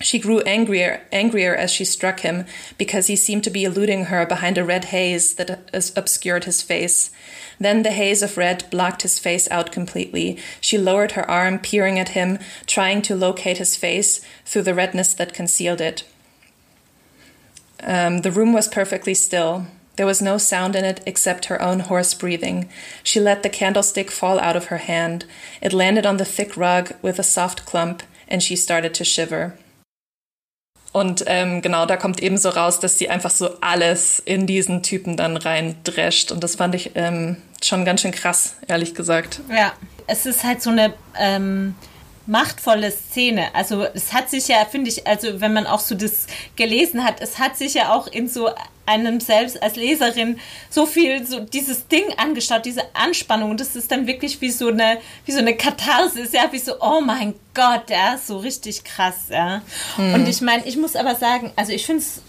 [0.00, 2.44] She grew angrier, angrier as she struck him,
[2.76, 7.10] because he seemed to be eluding her behind a red haze that obscured his face.
[7.60, 10.38] Then the haze of red blocked his face out completely.
[10.60, 15.14] She lowered her arm, peering at him, trying to locate his face through the redness
[15.14, 16.04] that concealed it.
[17.80, 19.66] Um, the room was perfectly still.
[19.96, 22.68] There was no sound in it except her own hoarse breathing.
[23.02, 25.24] She let the candlestick fall out of her hand.
[25.60, 29.58] It landed on the thick rug with a soft clump, and she started to shiver.
[30.92, 34.82] Und ähm, genau, da kommt eben so raus, dass sie einfach so alles in diesen
[34.82, 36.32] Typen dann reindrescht.
[36.32, 39.40] Und das fand ich ähm, schon ganz schön krass, ehrlich gesagt.
[39.50, 39.72] Ja,
[40.06, 41.74] es ist halt so eine ähm,
[42.28, 43.54] machtvolle Szene.
[43.54, 46.26] Also es hat sich ja, finde ich, also wenn man auch so das
[46.56, 48.50] gelesen hat, es hat sich ja auch in so
[48.84, 53.50] einem selbst als Leserin so viel so dieses Ding angeschaut, diese Anspannung.
[53.50, 56.74] Und das ist dann wirklich wie so eine, wie so eine Katharsis, ja, wie so,
[56.80, 59.62] oh mein Gott, ja, so richtig krass, ja.
[59.96, 60.14] Mhm.
[60.14, 62.20] Und ich meine, ich muss aber sagen, also ich finde es,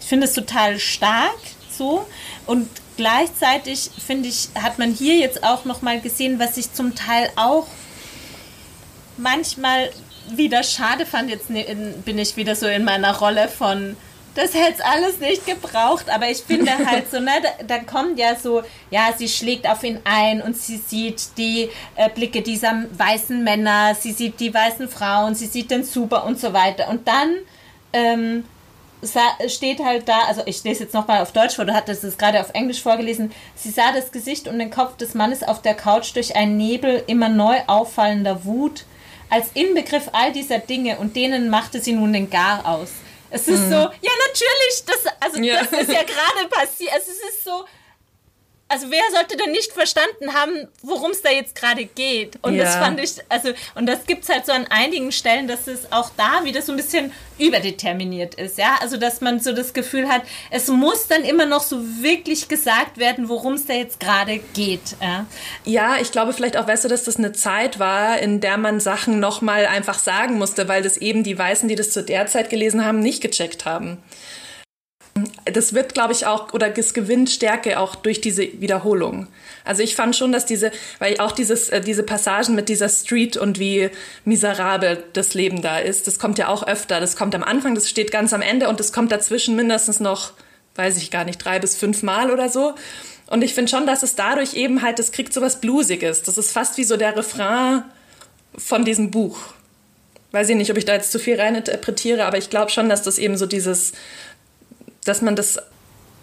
[0.00, 1.38] ich finde es total stark,
[1.70, 2.06] so.
[2.46, 7.30] Und gleichzeitig finde ich, hat man hier jetzt auch nochmal gesehen, was ich zum Teil
[7.36, 7.66] auch
[9.22, 9.90] manchmal
[10.30, 11.30] wieder schade fand.
[11.30, 13.96] Jetzt bin ich wieder so in meiner Rolle von
[14.34, 18.18] das hätte es alles nicht gebraucht, aber ich finde halt so, ne, da, da, kommt
[18.18, 22.84] ja so, ja, sie schlägt auf ihn ein und sie sieht die äh, Blicke dieser
[22.92, 26.88] weißen Männer, sie sieht die weißen Frauen, sie sieht den Super und so weiter.
[26.88, 27.36] Und dann
[27.92, 28.44] ähm,
[29.48, 32.40] steht halt da, also ich lese jetzt nochmal auf Deutsch vor, du hattest es gerade
[32.40, 36.14] auf Englisch vorgelesen, sie sah das Gesicht und den Kopf des Mannes auf der Couch
[36.14, 38.84] durch einen Nebel immer neu auffallender Wut
[39.32, 42.90] als Inbegriff all dieser Dinge und denen machte sie nun den Gar aus.
[43.30, 43.70] Es ist mhm.
[43.70, 45.64] so, ja natürlich, das, also ja.
[45.64, 46.92] das ist ja gerade passiert.
[46.92, 47.64] Also es ist so,
[48.72, 52.38] also wer sollte denn nicht verstanden haben, worum es da jetzt gerade geht?
[52.40, 52.64] Und ja.
[52.64, 55.92] das fand ich, also, und das gibt es halt so an einigen Stellen, dass es
[55.92, 58.76] auch da wieder so ein bisschen überdeterminiert ist, ja.
[58.80, 62.96] Also, dass man so das Gefühl hat, es muss dann immer noch so wirklich gesagt
[62.96, 65.26] werden, worum es da jetzt gerade geht, ja.
[65.66, 68.80] Ja, ich glaube vielleicht auch, weißt du, dass das eine Zeit war, in der man
[68.80, 72.48] Sachen nochmal einfach sagen musste, weil das eben die Weißen, die das zu der Zeit
[72.48, 74.02] gelesen haben, nicht gecheckt haben
[75.44, 79.28] das wird, glaube ich, auch, oder es gewinnt Stärke auch durch diese Wiederholung.
[79.64, 83.36] Also ich fand schon, dass diese, weil auch dieses, äh, diese Passagen mit dieser Street
[83.36, 83.90] und wie
[84.24, 87.00] miserabel das Leben da ist, das kommt ja auch öfter.
[87.00, 90.32] Das kommt am Anfang, das steht ganz am Ende und das kommt dazwischen mindestens noch,
[90.74, 92.74] weiß ich gar nicht, drei bis fünf Mal oder so.
[93.28, 96.22] Und ich finde schon, dass es dadurch eben halt, das kriegt so was Bluesiges.
[96.22, 97.84] Das ist fast wie so der Refrain
[98.56, 99.38] von diesem Buch.
[100.32, 103.02] weiß ich nicht, ob ich da jetzt zu viel reininterpretiere, aber ich glaube schon, dass
[103.02, 103.92] das eben so dieses,
[105.04, 105.58] dass man das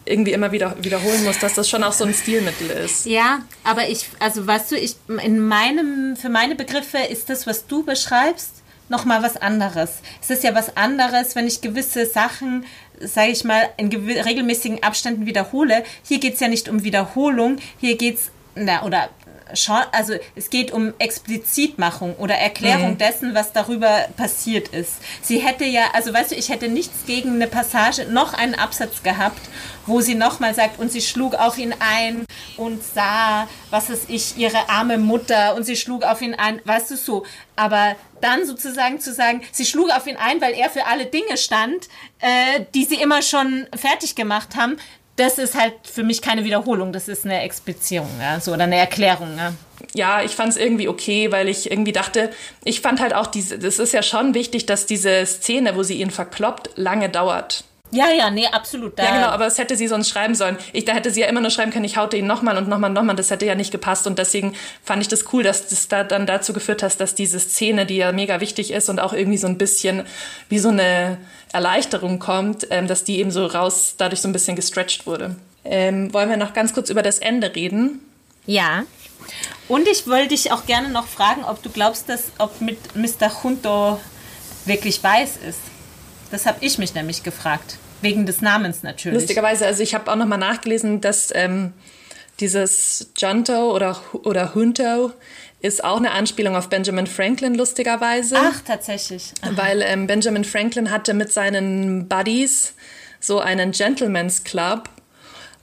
[0.06, 3.06] irgendwie immer wieder wiederholen muss, dass das schon auch so ein Stilmittel ist.
[3.06, 7.68] Ja, aber ich, also weißt du, ich, in meinem, für meine Begriffe ist das, was
[7.68, 10.00] du beschreibst, nochmal was anderes.
[10.22, 12.66] Es ist ja was anderes, wenn ich gewisse Sachen,
[13.00, 15.84] sage ich mal, in regelmäßigen Abständen wiederhole.
[16.04, 18.32] Hier geht es ja nicht um Wiederholung, hier geht es,
[18.84, 19.10] oder
[19.54, 22.98] schon, also es geht um Explizitmachung oder Erklärung mhm.
[22.98, 24.96] dessen, was darüber passiert ist.
[25.22, 29.04] Sie hätte ja, also weißt du, ich hätte nichts gegen eine Passage, noch einen Absatz
[29.04, 29.42] gehabt,
[29.86, 32.26] wo sie nochmal sagt, und sie schlug auf ihn ein
[32.58, 36.92] und sah, was ist ich, ihre arme Mutter, und sie schlug auf ihn ein, weißt
[36.92, 37.26] du so.
[37.56, 41.38] Aber dann sozusagen zu sagen, sie schlug auf ihn ein, weil er für alle Dinge
[41.38, 41.88] stand,
[42.20, 44.78] äh, die sie immer schon fertig gemacht haben,
[45.20, 48.78] das ist halt für mich keine Wiederholung, das ist eine Explizierung, ja, so oder eine
[48.78, 49.38] Erklärung.
[49.38, 49.54] Ja,
[49.94, 52.32] ja ich fand es irgendwie okay, weil ich irgendwie dachte,
[52.64, 56.00] ich fand halt auch diese, das ist ja schon wichtig, dass diese Szene, wo sie
[56.00, 57.66] ihn verkloppt, lange dauert.
[57.92, 59.00] Ja, ja, nee, absolut.
[59.00, 59.04] Da.
[59.04, 60.58] Ja, genau, aber das hätte sie sonst schreiben sollen.
[60.74, 62.92] Ich, da hätte sie ja immer nur schreiben können, ich haute ihn nochmal und nochmal
[62.92, 63.16] und nochmal.
[63.16, 64.06] Das hätte ja nicht gepasst.
[64.06, 67.40] Und deswegen fand ich das cool, dass das da dann dazu geführt hat, dass diese
[67.40, 70.06] Szene, die ja mega wichtig ist und auch irgendwie so ein bisschen
[70.50, 71.18] wie so eine
[71.52, 75.36] Erleichterung kommt, ähm, dass die eben so raus, dadurch so ein bisschen gestretched wurde.
[75.66, 78.02] Ähm, wollen wir noch ganz kurz über das Ende reden?
[78.46, 78.84] Ja.
[79.68, 83.32] Und ich wollte dich auch gerne noch fragen, ob du glaubst, dass ob mit Mr.
[83.44, 84.00] Junto
[84.66, 85.60] wirklich weiß ist.
[86.32, 87.78] Das habe ich mich nämlich gefragt.
[88.02, 89.20] Wegen des Namens natürlich.
[89.20, 91.74] Lustigerweise, also ich habe auch nochmal nachgelesen, dass ähm,
[92.40, 95.12] dieses Junto oder, oder Junto
[95.62, 98.38] ist auch eine Anspielung auf Benjamin Franklin, lustigerweise.
[98.38, 99.34] Ach, tatsächlich.
[99.42, 99.52] Aha.
[99.56, 102.74] Weil ähm, Benjamin Franklin hatte mit seinen Buddies
[103.20, 104.88] so einen Gentleman's Club,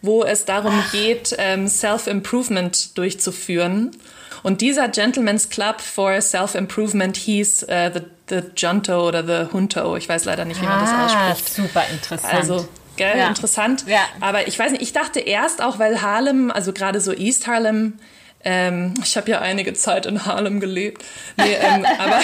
[0.02, 0.92] wo es darum Ach.
[0.92, 3.92] geht, ähm, Self-Improvement durchzuführen.
[4.46, 9.96] Und dieser Gentleman's Club for Self-Improvement hieß äh, the, the Junto oder The Junto.
[9.96, 11.52] Ich weiß leider nicht, wie man das ah, ausspricht.
[11.52, 12.32] Super interessant.
[12.32, 13.26] Also, gell, ja.
[13.26, 13.86] interessant.
[13.88, 14.02] Ja.
[14.20, 17.94] Aber ich weiß nicht, ich dachte erst auch, weil Harlem, also gerade so East Harlem,
[18.44, 21.04] ähm, ich habe ja einige Zeit in Harlem gelebt.
[21.38, 22.20] Nee, ähm, aber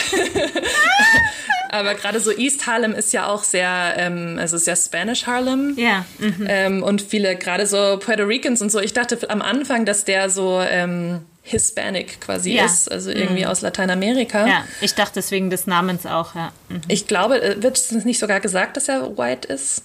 [1.71, 5.77] aber gerade so East Harlem ist ja auch sehr, ähm, also sehr Spanish Harlem.
[5.77, 6.05] Ja.
[6.21, 6.47] Mhm.
[6.49, 8.79] Ähm, und viele, gerade so Puerto Ricans und so.
[8.79, 12.65] Ich dachte am Anfang, dass der so ähm, Hispanic quasi ja.
[12.65, 13.49] ist, also irgendwie mhm.
[13.49, 14.47] aus Lateinamerika.
[14.47, 16.53] Ja, ich dachte deswegen des Namens auch, ja.
[16.69, 16.83] Mhm.
[16.89, 19.83] Ich glaube, äh, wird es nicht sogar gesagt, dass er white ist?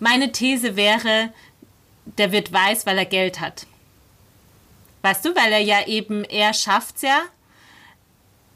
[0.00, 1.30] Meine These wäre,
[2.18, 3.66] der wird weiß, weil er Geld hat.
[5.02, 7.20] Weißt du, weil er ja eben, er schafft's ja.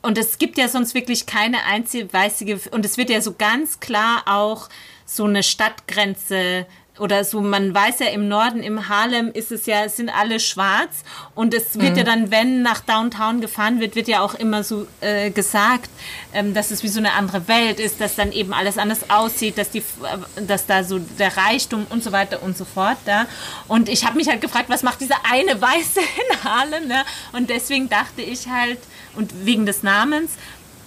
[0.02, 3.78] Und es gibt ja sonst wirklich keine einzige weißige, und es wird ja so ganz
[3.78, 4.68] klar auch
[5.04, 6.66] so eine Stadtgrenze
[7.00, 11.02] oder so, man weiß ja im Norden, im Harlem ist es ja, sind alle schwarz
[11.34, 11.96] und es wird mhm.
[11.98, 15.90] ja dann, wenn nach Downtown gefahren wird, wird ja auch immer so äh, gesagt,
[16.34, 19.56] ähm, dass es wie so eine andere Welt ist, dass dann eben alles anders aussieht,
[19.56, 23.26] dass die, äh, dass da so der Reichtum und so weiter und so fort da.
[23.66, 26.86] Und ich habe mich halt gefragt, was macht dieser eine Weiße in Harlem?
[26.86, 27.04] Ne?
[27.32, 28.78] Und deswegen dachte ich halt,
[29.16, 30.32] und wegen des Namens,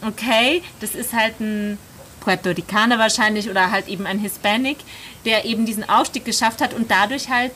[0.05, 1.77] okay, das ist halt ein
[2.23, 4.77] Puerto Ricaner wahrscheinlich oder halt eben ein Hispanic,
[5.25, 7.51] der eben diesen Aufstieg geschafft hat und dadurch halt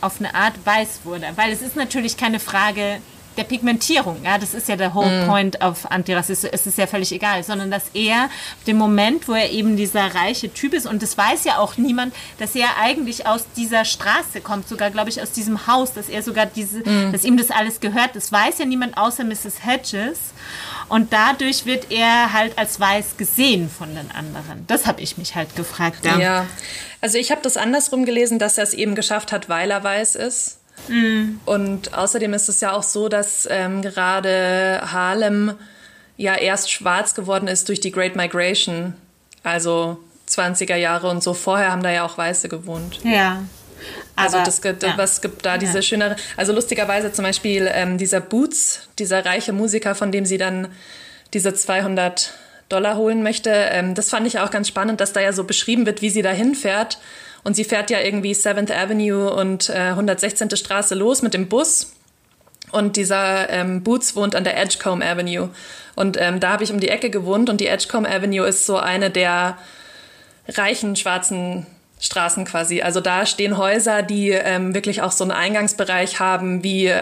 [0.00, 1.26] auf eine Art weiß wurde.
[1.36, 3.00] Weil es ist natürlich keine Frage
[3.38, 5.28] der Pigmentierung, ja, das ist ja der whole mm.
[5.28, 8.28] point auf Antirassismus, es ist ja völlig egal, sondern dass er
[8.66, 12.12] den Moment, wo er eben dieser reiche Typ ist und das weiß ja auch niemand,
[12.38, 16.24] dass er eigentlich aus dieser Straße kommt, sogar glaube ich aus diesem Haus, dass er
[16.24, 17.12] sogar diese, mm.
[17.12, 19.64] dass ihm das alles gehört, das weiß ja niemand außer Mrs.
[19.64, 20.18] Hedges
[20.88, 24.66] und dadurch wird er halt als weiß gesehen von den anderen.
[24.66, 26.04] Das habe ich mich halt gefragt.
[26.04, 26.46] Ja, ja.
[27.00, 30.16] also ich habe das andersrum gelesen, dass er es eben geschafft hat, weil er weiß
[30.16, 30.58] ist.
[30.88, 31.40] Mhm.
[31.44, 35.54] Und außerdem ist es ja auch so, dass ähm, gerade Harlem
[36.16, 38.94] ja erst schwarz geworden ist durch die Great Migration.
[39.42, 41.34] Also 20er Jahre und so.
[41.34, 43.00] Vorher haben da ja auch Weiße gewohnt.
[43.04, 43.42] Ja.
[44.16, 44.94] Also das gibt, ja.
[44.96, 45.82] was gibt da diese ja.
[45.82, 50.68] schönere, also lustigerweise zum Beispiel ähm, dieser Boots, dieser reiche Musiker, von dem sie dann
[51.34, 52.32] diese 200
[52.68, 55.86] Dollar holen möchte, ähm, das fand ich auch ganz spannend, dass da ja so beschrieben
[55.86, 56.98] wird, wie sie da hinfährt.
[57.44, 60.50] Und sie fährt ja irgendwie 7th Avenue und äh, 116.
[60.56, 61.92] Straße los mit dem Bus.
[62.72, 65.48] Und dieser ähm, Boots wohnt an der Edgecombe Avenue.
[65.94, 68.76] Und ähm, da habe ich um die Ecke gewohnt und die Edgecombe Avenue ist so
[68.76, 69.56] eine der
[70.48, 71.66] reichen schwarzen
[72.00, 72.82] Straßen quasi.
[72.82, 76.92] Also da stehen Häuser, die ähm, wirklich auch so einen Eingangsbereich haben wie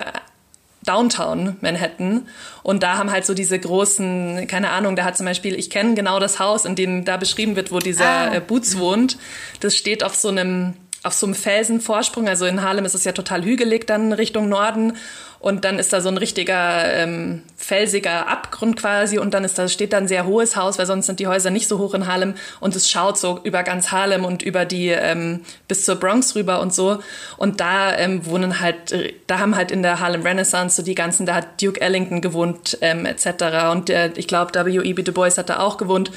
[0.86, 2.26] Downtown Manhattan.
[2.62, 5.94] Und da haben halt so diese großen, keine Ahnung, da hat zum Beispiel, ich kenne
[5.94, 8.34] genau das Haus, in dem da beschrieben wird, wo dieser ah.
[8.34, 9.18] äh, Boots wohnt.
[9.60, 12.28] Das steht auf so einem auf so einem Felsenvorsprung.
[12.28, 14.94] Also in Harlem ist es ja total hügelig dann Richtung Norden.
[15.38, 19.18] Und dann ist da so ein richtiger ähm, felsiger Abgrund quasi.
[19.18, 21.50] Und dann ist da steht da ein sehr hohes Haus, weil sonst sind die Häuser
[21.50, 22.34] nicht so hoch in Harlem.
[22.58, 26.60] Und es schaut so über ganz Harlem und über die ähm, bis zur Bronx rüber
[26.60, 26.98] und so.
[27.36, 28.94] Und da ähm, wohnen halt,
[29.26, 32.78] da haben halt in der Harlem Renaissance so die ganzen, da hat Duke Ellington gewohnt
[32.80, 33.70] ähm, etc.
[33.70, 35.02] Und äh, ich glaube, W.E.B.
[35.02, 36.10] Du Bois hat da auch gewohnt.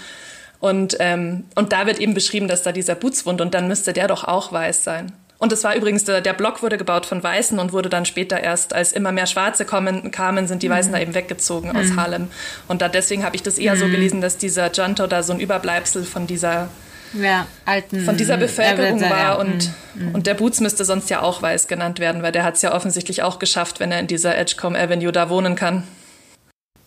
[0.60, 3.94] Und, ähm, und da wird eben beschrieben, dass da dieser Boots wohnt und dann müsste
[3.94, 5.14] der doch auch weiß sein.
[5.40, 8.42] Und es war übrigens, der, der Block wurde gebaut von Weißen und wurde dann später
[8.42, 10.96] erst, als immer mehr Schwarze kommen, kamen, sind die Weißen mhm.
[10.96, 11.96] da eben weggezogen aus mhm.
[11.96, 12.28] Harlem.
[12.68, 13.80] Und da deswegen habe ich das eher mhm.
[13.80, 16.68] so gelesen, dass dieser Junto da so ein Überbleibsel von dieser
[17.14, 19.34] ja, alten, von dieser Bevölkerung war ja.
[19.36, 20.14] und, mhm.
[20.14, 22.76] und der Boots müsste sonst ja auch weiß genannt werden, weil der hat es ja
[22.76, 25.84] offensichtlich auch geschafft, wenn er in dieser Edgecombe Avenue da wohnen kann.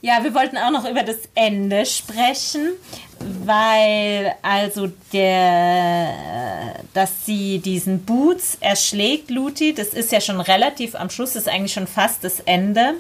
[0.04, 2.72] Ja, wir wollten auch noch über das Ende sprechen,
[3.44, 11.08] weil also der, dass sie diesen Boots erschlägt, Luti, das ist ja schon relativ am
[11.08, 12.94] Schluss, ist eigentlich schon fast das Ende.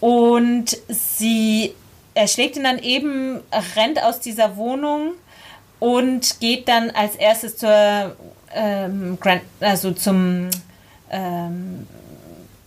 [0.00, 1.74] Und sie
[2.12, 3.40] erschlägt ihn dann eben,
[3.74, 5.12] rennt aus dieser Wohnung
[5.78, 8.16] und geht dann als erstes zur,
[8.54, 10.50] ähm, Grand, also zum
[11.10, 11.86] ähm,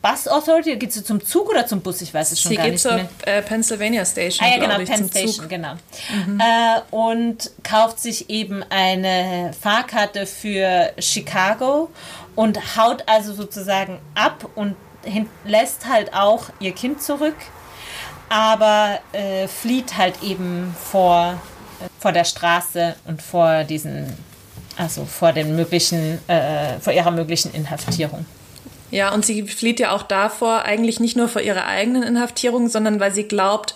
[0.03, 0.75] Bus Authority?
[0.75, 2.01] Geht sie zum Zug oder zum Bus?
[2.01, 2.81] Ich weiß es schon sie gar nicht.
[2.81, 4.45] Sie geht zur äh, Pennsylvania Station.
[4.45, 5.49] Ah ja, genau, ich, Penn Station, Zug.
[5.49, 5.75] genau.
[6.27, 6.41] Mhm.
[6.41, 11.89] Äh, und kauft sich eben eine Fahrkarte für Chicago
[12.35, 14.75] und haut also sozusagen ab und
[15.45, 17.37] lässt halt auch ihr Kind zurück,
[18.27, 21.41] aber äh, flieht halt eben vor,
[21.99, 24.17] vor der Straße und vor diesen,
[24.77, 28.25] also vor den möglichen, äh, vor ihrer möglichen Inhaftierung.
[28.93, 32.99] Ja, und sie flieht ja auch davor, eigentlich nicht nur vor ihrer eigenen Inhaftierung, sondern
[32.99, 33.73] weil sie glaubt,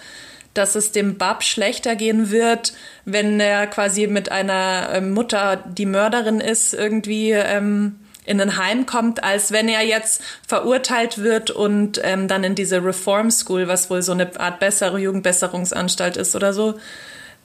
[0.53, 5.87] dass es dem Bab schlechter gehen wird, wenn er quasi mit einer ähm, Mutter, die
[5.87, 7.95] Mörderin ist, irgendwie ähm,
[8.25, 12.85] in ein Heim kommt, als wenn er jetzt verurteilt wird und ähm, dann in diese
[12.85, 16.75] Reform School, was wohl so eine Art bessere Jugendbesserungsanstalt ist oder so,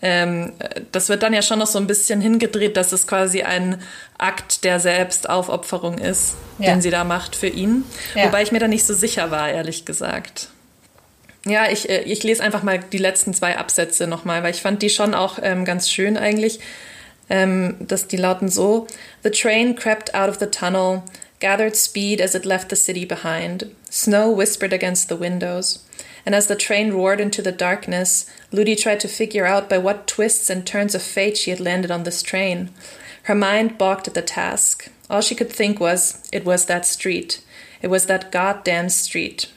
[0.03, 0.53] ähm,
[0.91, 3.81] das wird dann ja schon noch so ein bisschen hingedreht, dass es quasi ein
[4.19, 6.71] Akt der Selbstaufopferung ist, ja.
[6.71, 7.85] den sie da macht für ihn.
[8.17, 8.25] Ja.
[8.25, 10.49] Wobei ich mir da nicht so sicher war, ehrlich gesagt.
[11.47, 14.83] Ja, ich, äh, ich lese einfach mal die letzten zwei Absätze nochmal, weil ich fand
[14.83, 16.59] die schon auch ähm, ganz schön eigentlich.
[17.31, 18.89] Ähm, dass die lauten so:
[19.23, 21.03] The train crept out of the tunnel,
[21.41, 23.67] gathered speed as it left the city behind.
[23.91, 25.85] Snow whispered against the windows.
[26.25, 30.07] And as the train roared into the darkness, Ludi tried to figure out by what
[30.07, 32.71] twists and turns of fate she had landed on this train.
[33.25, 34.91] Her mind balked at the task.
[35.11, 37.43] All she could think was, it was that street.
[37.81, 39.51] It was that goddamn street.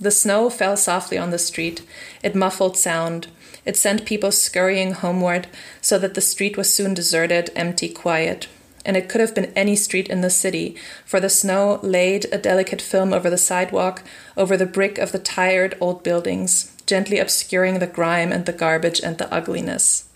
[0.00, 1.82] The snow fell softly on the street.
[2.22, 3.28] It muffled sound.
[3.64, 5.46] It sent people scurrying homeward,
[5.80, 8.48] so that the street was soon deserted, empty, quiet
[8.84, 10.74] and it could have been any street in the city,
[11.04, 14.02] for the snow laid a delicate film over the sidewalk,
[14.36, 19.00] over the brick of the tired old buildings, gently obscuring the grime and the garbage
[19.00, 20.06] and the ugliness.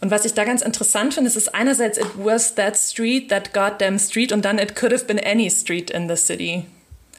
[0.00, 3.52] Und was ich da ganz interessant finde, ist, ist einerseits, it was that street, that
[3.52, 6.64] goddamn street, und dann it could have been any street in the city.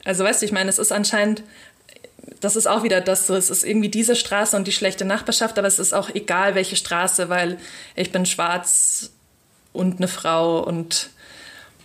[0.04, 1.44] Also weißt du, ich meine, es ist anscheinend,
[2.40, 5.60] das ist auch wieder das so, es ist irgendwie diese Straße und die schlechte Nachbarschaft,
[5.60, 7.60] aber es ist auch egal, welche Straße, weil
[7.96, 9.12] ich bin schwarz
[9.74, 11.10] und eine Frau und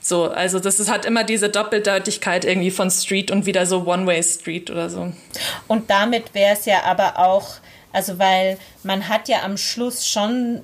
[0.00, 0.30] so.
[0.30, 4.88] Also das ist, hat immer diese Doppeldeutigkeit irgendwie von Street und wieder so One-Way-Street oder
[4.88, 5.12] so.
[5.68, 7.54] Und damit wäre es ja aber auch,
[7.92, 10.62] also weil man hat ja am Schluss schon,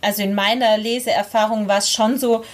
[0.00, 2.44] also in meiner Leseerfahrung war es schon so,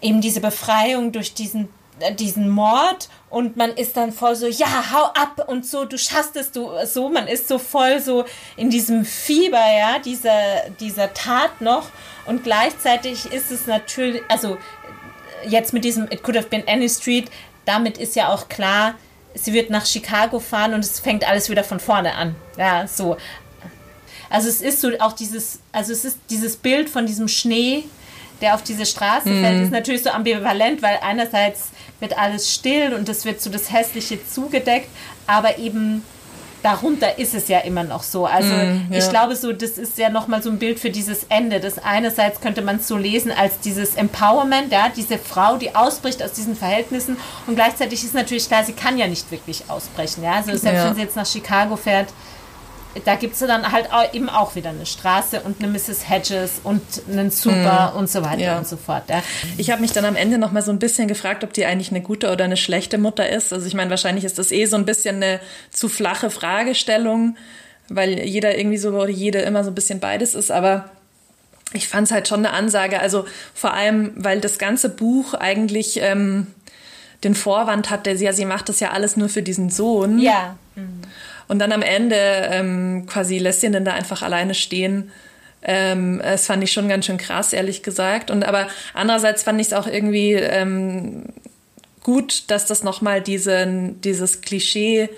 [0.00, 1.68] eben diese Befreiung durch diesen
[2.18, 6.36] diesen Mord und man ist dann voll so, ja, hau ab und so, du schaffst
[6.36, 8.24] es, du so, man ist so voll so
[8.56, 11.88] in diesem Fieber, ja, dieser, dieser Tat noch
[12.26, 14.58] und gleichzeitig ist es natürlich, also
[15.46, 17.30] jetzt mit diesem It Could Have Been Any Street,
[17.64, 18.94] damit ist ja auch klar,
[19.34, 23.16] sie wird nach Chicago fahren und es fängt alles wieder von vorne an, ja, so.
[24.30, 27.84] Also es ist so auch dieses, also es ist dieses Bild von diesem Schnee,
[28.40, 29.42] der auf diese Straße mhm.
[29.42, 31.70] fällt, ist natürlich so ambivalent, weil einerseits
[32.00, 34.88] wird alles still und es wird so das Hässliche zugedeckt,
[35.26, 36.02] aber eben
[36.62, 38.26] darunter ist es ja immer noch so.
[38.26, 38.98] Also mm, ja.
[38.98, 41.60] ich glaube so, das ist ja nochmal so ein Bild für dieses Ende.
[41.60, 46.22] Das einerseits könnte man es so lesen als dieses Empowerment, ja, diese Frau, die ausbricht
[46.22, 50.24] aus diesen Verhältnissen und gleichzeitig ist natürlich klar, sie kann ja nicht wirklich ausbrechen.
[50.24, 50.86] Ja, also selbst ja.
[50.86, 52.08] wenn sie jetzt nach Chicago fährt,
[53.04, 56.08] da gibt es dann halt auch, eben auch wieder eine Straße und eine Mrs.
[56.08, 57.98] Hedges und einen Super mm.
[57.98, 58.58] und so weiter ja.
[58.58, 59.04] und so fort.
[59.08, 59.22] Ja.
[59.56, 61.90] Ich habe mich dann am Ende noch mal so ein bisschen gefragt, ob die eigentlich
[61.90, 63.52] eine gute oder eine schlechte Mutter ist.
[63.52, 67.36] Also ich meine, wahrscheinlich ist das eh so ein bisschen eine zu flache Fragestellung,
[67.88, 70.50] weil jeder irgendwie so oder jede immer so ein bisschen beides ist.
[70.50, 70.90] Aber
[71.72, 73.00] ich fand es halt schon eine Ansage.
[73.00, 76.48] Also vor allem, weil das ganze Buch eigentlich ähm,
[77.24, 80.18] den Vorwand hat, der sie ja, sie macht das ja alles nur für diesen Sohn.
[80.18, 80.56] Ja.
[80.74, 81.02] Mhm.
[81.48, 85.10] Und dann am Ende ähm, quasi lässt sie ihn dann da einfach alleine stehen.
[85.62, 88.30] Ähm, das fand ich schon ganz schön krass, ehrlich gesagt.
[88.30, 91.24] Und aber andererseits fand ich es auch irgendwie ähm,
[92.02, 95.08] gut, dass das nochmal diesen, dieses Klischee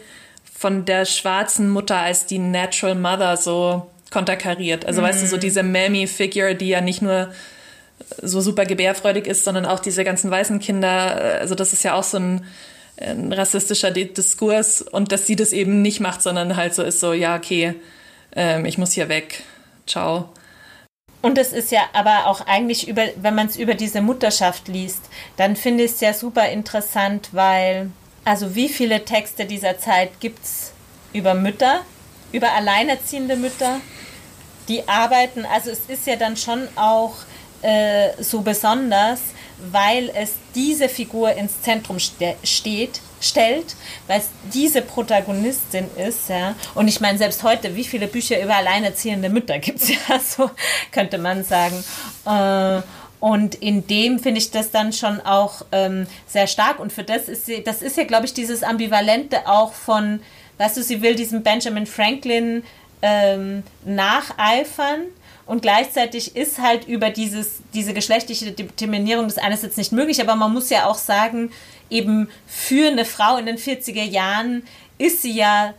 [0.57, 4.87] von der schwarzen Mutter als die Natural Mother so konterkariert.
[4.87, 5.07] Also mhm.
[5.07, 7.33] weißt du, so diese Mammy-Figure, die ja nicht nur
[8.23, 11.39] so super gebärfreudig ist, sondern auch diese ganzen weißen Kinder.
[11.41, 12.45] Also das ist ja auch so ein,
[13.01, 17.13] ein rassistischer Diskurs und dass sie das eben nicht macht, sondern halt so ist so,
[17.13, 17.75] ja, okay,
[18.37, 19.43] ähm, ich muss hier weg.
[19.87, 20.29] Ciao.
[21.23, 25.03] Und es ist ja aber auch eigentlich über, wenn man es über diese Mutterschaft liest,
[25.37, 27.91] dann finde ich es ja super interessant, weil,
[28.25, 30.73] also wie viele Texte dieser Zeit gibt es
[31.13, 31.81] über Mütter,
[32.33, 33.81] über alleinerziehende Mütter,
[34.69, 35.45] die arbeiten.
[35.45, 37.17] Also es ist ja dann schon auch
[37.61, 39.21] äh, so besonders,
[39.71, 46.55] weil es diese Figur ins Zentrum ste steht, stellt, weil es diese Protagonistin ist, ja.
[46.75, 50.51] Und ich meine, selbst heute, wie viele Bücher über alleinerziehende Mütter gibt es ja, so
[50.91, 51.85] könnte man sagen.
[52.25, 52.83] Äh,
[53.21, 56.81] und in dem finde ich das dann schon auch ähm, sehr stark.
[56.81, 60.21] Und für das ist sie, das ist ja, glaube ich, dieses Ambivalente auch von,
[60.57, 62.65] weißt du, sie will diesem Benjamin Franklin
[63.03, 65.03] ähm, nacheifern
[65.47, 70.37] und gleichzeitig ist halt über dieses, diese geschlechtliche Determinierung des eines jetzt nicht möglich, aber
[70.37, 71.51] man muss ja auch sagen,
[71.91, 74.63] eben für eine Frau in den 40er Jahren
[74.99, 75.75] ist sie ja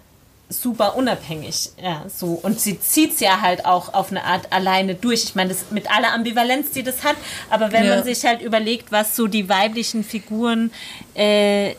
[0.51, 1.70] super unabhängig.
[1.82, 2.39] Ja, so.
[2.41, 5.24] Und sie zieht es ja halt auch auf eine Art alleine durch.
[5.24, 7.16] Ich meine, das mit aller Ambivalenz, die das hat,
[7.49, 7.95] aber wenn ja.
[7.95, 10.72] man sich halt überlegt, was so die weiblichen Figuren
[11.16, 11.76] äh,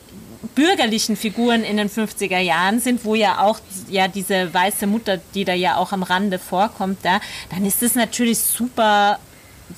[0.54, 5.44] bürgerlichen Figuren in den 50er Jahren sind, wo ja auch ja diese weiße Mutter, die
[5.44, 7.20] da ja auch am Rande vorkommt, da,
[7.50, 9.18] dann ist es natürlich super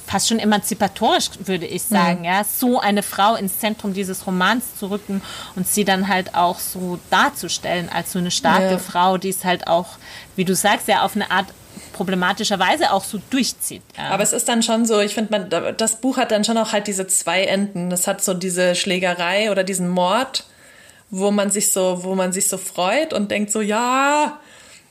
[0.07, 2.25] fast schon emanzipatorisch, würde ich sagen, mhm.
[2.25, 5.23] ja, so eine Frau ins Zentrum dieses Romans zu rücken
[5.55, 8.79] und sie dann halt auch so darzustellen als so eine starke ja.
[8.79, 9.87] Frau, die es halt auch,
[10.37, 11.47] wie du sagst, ja auf eine Art
[11.93, 13.83] problematischerweise auch so durchzieht.
[13.97, 14.09] Ja.
[14.09, 16.87] Aber es ist dann schon so, ich finde, das Buch hat dann schon auch halt
[16.89, 17.89] diese zwei Enden.
[17.89, 20.45] Das hat so diese Schlägerei oder diesen Mord
[21.11, 24.39] wo man sich so, wo man sich so freut und denkt so, ja,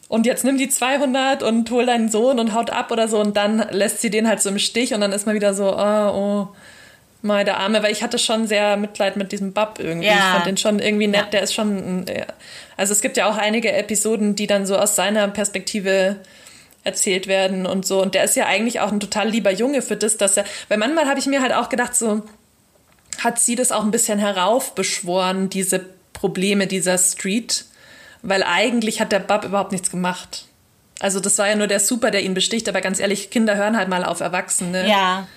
[0.08, 3.36] und jetzt nimm die 200 und hol deinen Sohn und haut ab oder so und
[3.36, 6.12] dann lässt sie den halt so im Stich und dann ist man wieder so, oh,
[6.14, 6.48] oh
[7.24, 10.08] mal der Arme, weil ich hatte schon sehr Mitleid mit diesem Bub irgendwie.
[10.08, 10.14] Ja.
[10.14, 11.30] Ich fand den schon irgendwie nett, ja.
[11.32, 12.06] der ist schon,
[12.78, 16.18] also es gibt ja auch einige Episoden, die dann so aus seiner Perspektive
[16.84, 19.96] erzählt werden und so und der ist ja eigentlich auch ein total lieber Junge für
[19.96, 22.24] das, dass er, weil manchmal habe ich mir halt auch gedacht so,
[23.24, 25.86] hat sie das auch ein bisschen heraufbeschworen, diese
[26.24, 27.66] Probleme dieser Street,
[28.22, 30.46] weil eigentlich hat der Bub überhaupt nichts gemacht.
[31.02, 33.76] Also das war ja nur der Super, der ihn besticht, aber ganz ehrlich, Kinder hören
[33.76, 34.88] halt mal auf Erwachsene.
[34.88, 35.28] Ja.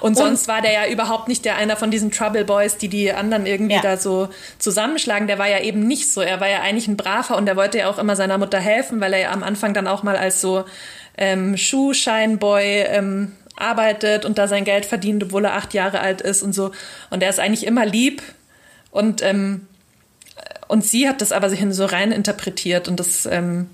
[0.00, 2.88] Und, und sonst war der ja überhaupt nicht der einer von diesen Trouble Boys, die
[2.88, 3.80] die anderen irgendwie ja.
[3.80, 4.28] da so
[4.58, 5.26] zusammenschlagen.
[5.26, 6.20] Der war ja eben nicht so.
[6.20, 9.00] Er war ja eigentlich ein Braver und er wollte ja auch immer seiner Mutter helfen,
[9.00, 10.66] weil er ja am Anfang dann auch mal als so
[11.16, 16.42] ähm, Schuhscheinboy ähm, arbeitet und da sein Geld verdient, obwohl er acht Jahre alt ist
[16.42, 16.72] und so.
[17.08, 18.20] Und er ist eigentlich immer lieb
[18.90, 19.66] und ähm,
[20.68, 23.68] und sie hat das aber so rein interpretiert und das ähm,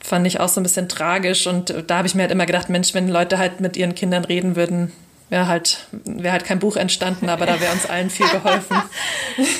[0.00, 1.46] fand ich auch so ein bisschen tragisch.
[1.46, 4.24] Und da habe ich mir halt immer gedacht, Mensch, wenn Leute halt mit ihren Kindern
[4.24, 4.92] reden würden,
[5.28, 8.82] wäre halt, wäre halt kein Buch entstanden, aber da wäre uns allen viel geholfen.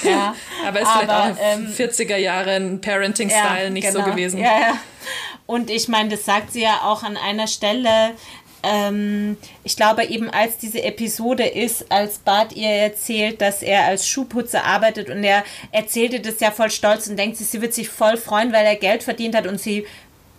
[0.03, 0.35] ja,
[0.67, 4.05] aber ist aber, vielleicht auch ähm, 40er Jahre ein Parenting-Style ja, nicht genau.
[4.05, 4.41] so gewesen.
[4.41, 4.73] Ja, ja.
[5.47, 8.13] Und ich meine, das sagt sie ja auch an einer Stelle,
[8.63, 14.07] ähm, ich glaube eben, als diese Episode ist, als Bart ihr erzählt, dass er als
[14.07, 18.17] Schuhputzer arbeitet und er erzählte das ja voll stolz und denkt, sie wird sich voll
[18.17, 19.87] freuen, weil er Geld verdient hat und sie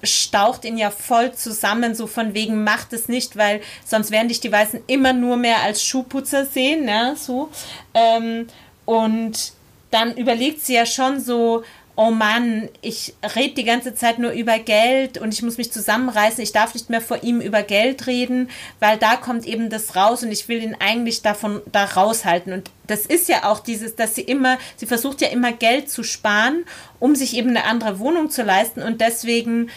[0.04, 4.40] staucht ihn ja voll zusammen, so von wegen, macht es nicht, weil sonst werden dich
[4.40, 7.50] die Weißen immer nur mehr als Schuhputzer sehen, ne, so.
[7.94, 8.48] Ähm,
[8.86, 9.54] und
[9.92, 11.64] dann überlegt sie ja schon so,
[11.96, 16.44] oh Mann, ich rede die ganze Zeit nur über Geld und ich muss mich zusammenreißen,
[16.44, 20.24] ich darf nicht mehr vor ihm über Geld reden, weil da kommt eben das raus
[20.24, 22.54] und ich will ihn eigentlich davon da raushalten.
[22.54, 26.04] Und das ist ja auch dieses, dass sie immer, sie versucht ja immer Geld zu
[26.04, 26.66] sparen,
[27.00, 29.70] um sich eben eine andere Wohnung zu leisten und deswegen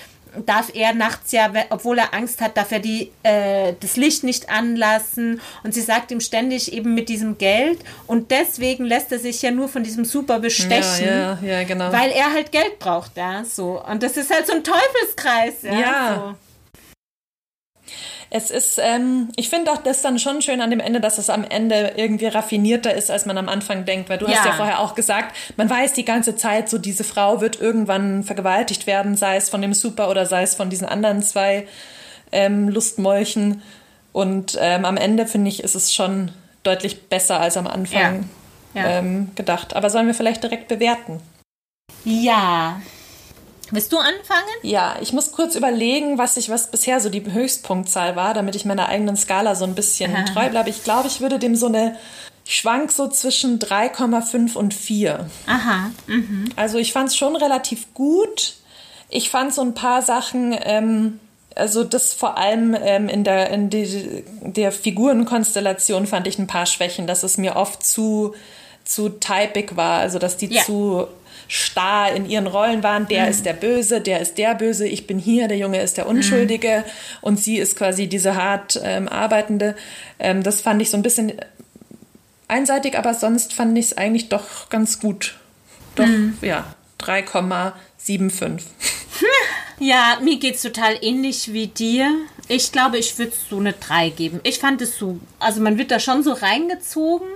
[0.46, 4.48] darf er nachts ja, obwohl er Angst hat, darf er die, äh, das Licht nicht
[4.48, 5.40] anlassen.
[5.62, 7.80] Und sie sagt ihm ständig eben mit diesem Geld.
[8.06, 11.92] Und deswegen lässt er sich ja nur von diesem Super bestechen, ja, ja, ja, genau.
[11.92, 13.16] weil er halt Geld braucht.
[13.16, 13.82] Ja, so.
[13.84, 15.62] Und das ist halt so ein Teufelskreis.
[15.62, 15.72] Ja.
[15.72, 16.14] ja.
[16.14, 16.43] So
[18.30, 21.30] es ist, ähm, ich finde auch das dann schon schön an dem Ende, dass es
[21.30, 24.36] am Ende irgendwie raffinierter ist, als man am Anfang denkt, weil du ja.
[24.36, 28.24] hast ja vorher auch gesagt, man weiß die ganze Zeit, so diese Frau wird irgendwann
[28.24, 31.68] vergewaltigt werden, sei es von dem Super oder sei es von diesen anderen zwei
[32.32, 33.62] ähm, Lustmolchen.
[34.12, 36.32] Und ähm, am Ende finde ich, ist es schon
[36.62, 38.28] deutlich besser als am Anfang
[38.74, 38.82] ja.
[38.82, 38.88] Ja.
[38.98, 39.76] Ähm, gedacht.
[39.76, 41.20] Aber sollen wir vielleicht direkt bewerten?
[42.04, 42.80] Ja.
[43.70, 44.54] Willst du anfangen?
[44.62, 48.64] Ja, ich muss kurz überlegen, was ich, was bisher so die Höchstpunktzahl war, damit ich
[48.64, 50.24] meiner eigenen Skala so ein bisschen Aha.
[50.32, 50.70] treu bleibe.
[50.70, 51.96] Ich glaube, ich würde dem so eine
[52.46, 55.30] ich schwank so zwischen 3,5 und 4.
[55.46, 55.90] Aha.
[56.06, 56.50] Mhm.
[56.56, 58.54] Also ich fand es schon relativ gut.
[59.08, 61.20] Ich fand so ein paar Sachen, ähm,
[61.54, 66.66] also das vor allem ähm, in, der, in die, der Figurenkonstellation fand ich ein paar
[66.66, 68.34] Schwächen, dass es mir oft zu,
[68.84, 70.62] zu typig war, also dass die ja.
[70.62, 71.06] zu
[71.48, 73.08] starr in ihren Rollen waren.
[73.08, 73.30] Der mhm.
[73.30, 76.84] ist der Böse, der ist der Böse, ich bin hier, der Junge ist der Unschuldige
[76.86, 77.18] mhm.
[77.20, 79.76] und sie ist quasi diese hart ähm, arbeitende.
[80.18, 81.32] Ähm, das fand ich so ein bisschen
[82.48, 85.36] einseitig, aber sonst fand ich es eigentlich doch ganz gut.
[85.94, 86.38] Doch, mhm.
[86.40, 88.62] ja, 3,75.
[89.80, 92.08] Ja, mir geht es total ähnlich wie dir.
[92.48, 94.40] Ich glaube, ich würde so eine 3 geben.
[94.44, 97.26] Ich fand es so, also man wird da schon so reingezogen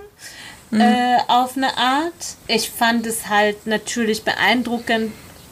[0.71, 0.81] mhm.
[0.81, 2.35] äh, auf eine Art.
[2.47, 5.11] Ich fand es halt natürlich beeindruckend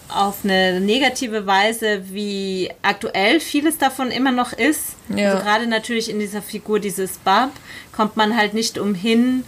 [0.10, 4.96] auf eine negative Weise, wie aktuell vieles davon immer noch ist.
[5.10, 5.32] Ja.
[5.32, 7.52] Also gerade natürlich in dieser Figur dieses Bab
[7.92, 9.44] kommt man halt nicht umhin,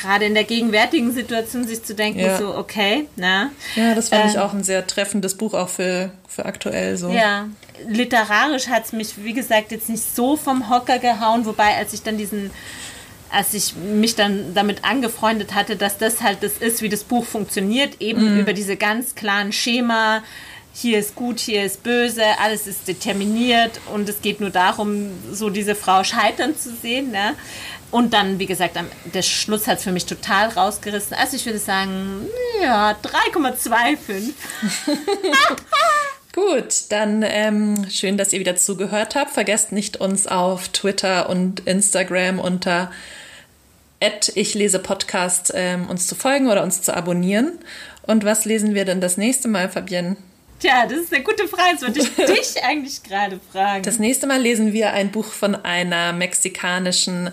[0.00, 2.38] gerade in der gegenwärtigen Situation sich zu denken, ja.
[2.38, 3.50] so, okay, na.
[3.74, 7.10] Ja, das fand ähm, ich auch ein sehr treffendes Buch, auch für, für aktuell so.
[7.10, 7.48] Ja,
[7.88, 12.02] literarisch hat es mich, wie gesagt, jetzt nicht so vom Hocker gehauen, wobei, als ich
[12.02, 12.50] dann diesen
[13.30, 17.24] als ich mich dann damit angefreundet hatte, dass das halt das ist, wie das Buch
[17.24, 18.40] funktioniert, eben mhm.
[18.40, 20.22] über diese ganz klaren Schema,
[20.72, 25.50] hier ist gut, hier ist böse, alles ist determiniert und es geht nur darum, so
[25.50, 27.10] diese Frau scheitern zu sehen.
[27.10, 27.34] Ne?
[27.90, 28.78] Und dann, wie gesagt,
[29.12, 31.16] der Schluss hat es für mich total rausgerissen.
[31.16, 32.26] Also ich würde sagen,
[32.62, 33.98] ja, 3,25.
[36.34, 39.30] Gut, dann ähm, schön, dass ihr wieder zugehört habt.
[39.30, 42.90] Vergesst nicht, uns auf Twitter und Instagram unter
[44.34, 47.58] ich lese Podcast ähm, uns zu folgen oder uns zu abonnieren.
[48.02, 50.16] Und was lesen wir denn das nächste Mal, Fabienne?
[50.60, 51.78] Tja, das ist eine gute Frage.
[51.80, 52.14] Das wollte ich
[52.54, 53.82] dich eigentlich gerade fragen.
[53.82, 57.30] Das nächste Mal lesen wir ein Buch von einer mexikanischen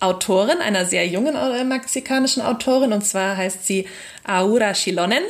[0.00, 3.86] Autorin, einer sehr jungen äh, mexikanischen Autorin, und zwar heißt sie
[4.26, 5.22] Aura Chilonen.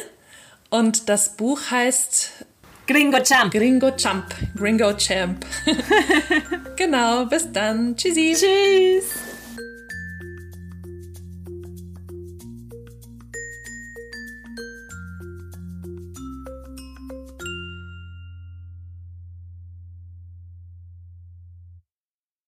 [0.70, 2.44] Und das Buch heißt
[2.90, 3.52] Gringo Champ.
[3.52, 4.24] Gringo Champ.
[4.56, 5.46] Gringo Champ.
[6.76, 7.94] genau, bis dann.
[7.94, 8.34] Tschüssi.
[8.34, 9.39] Tschüss.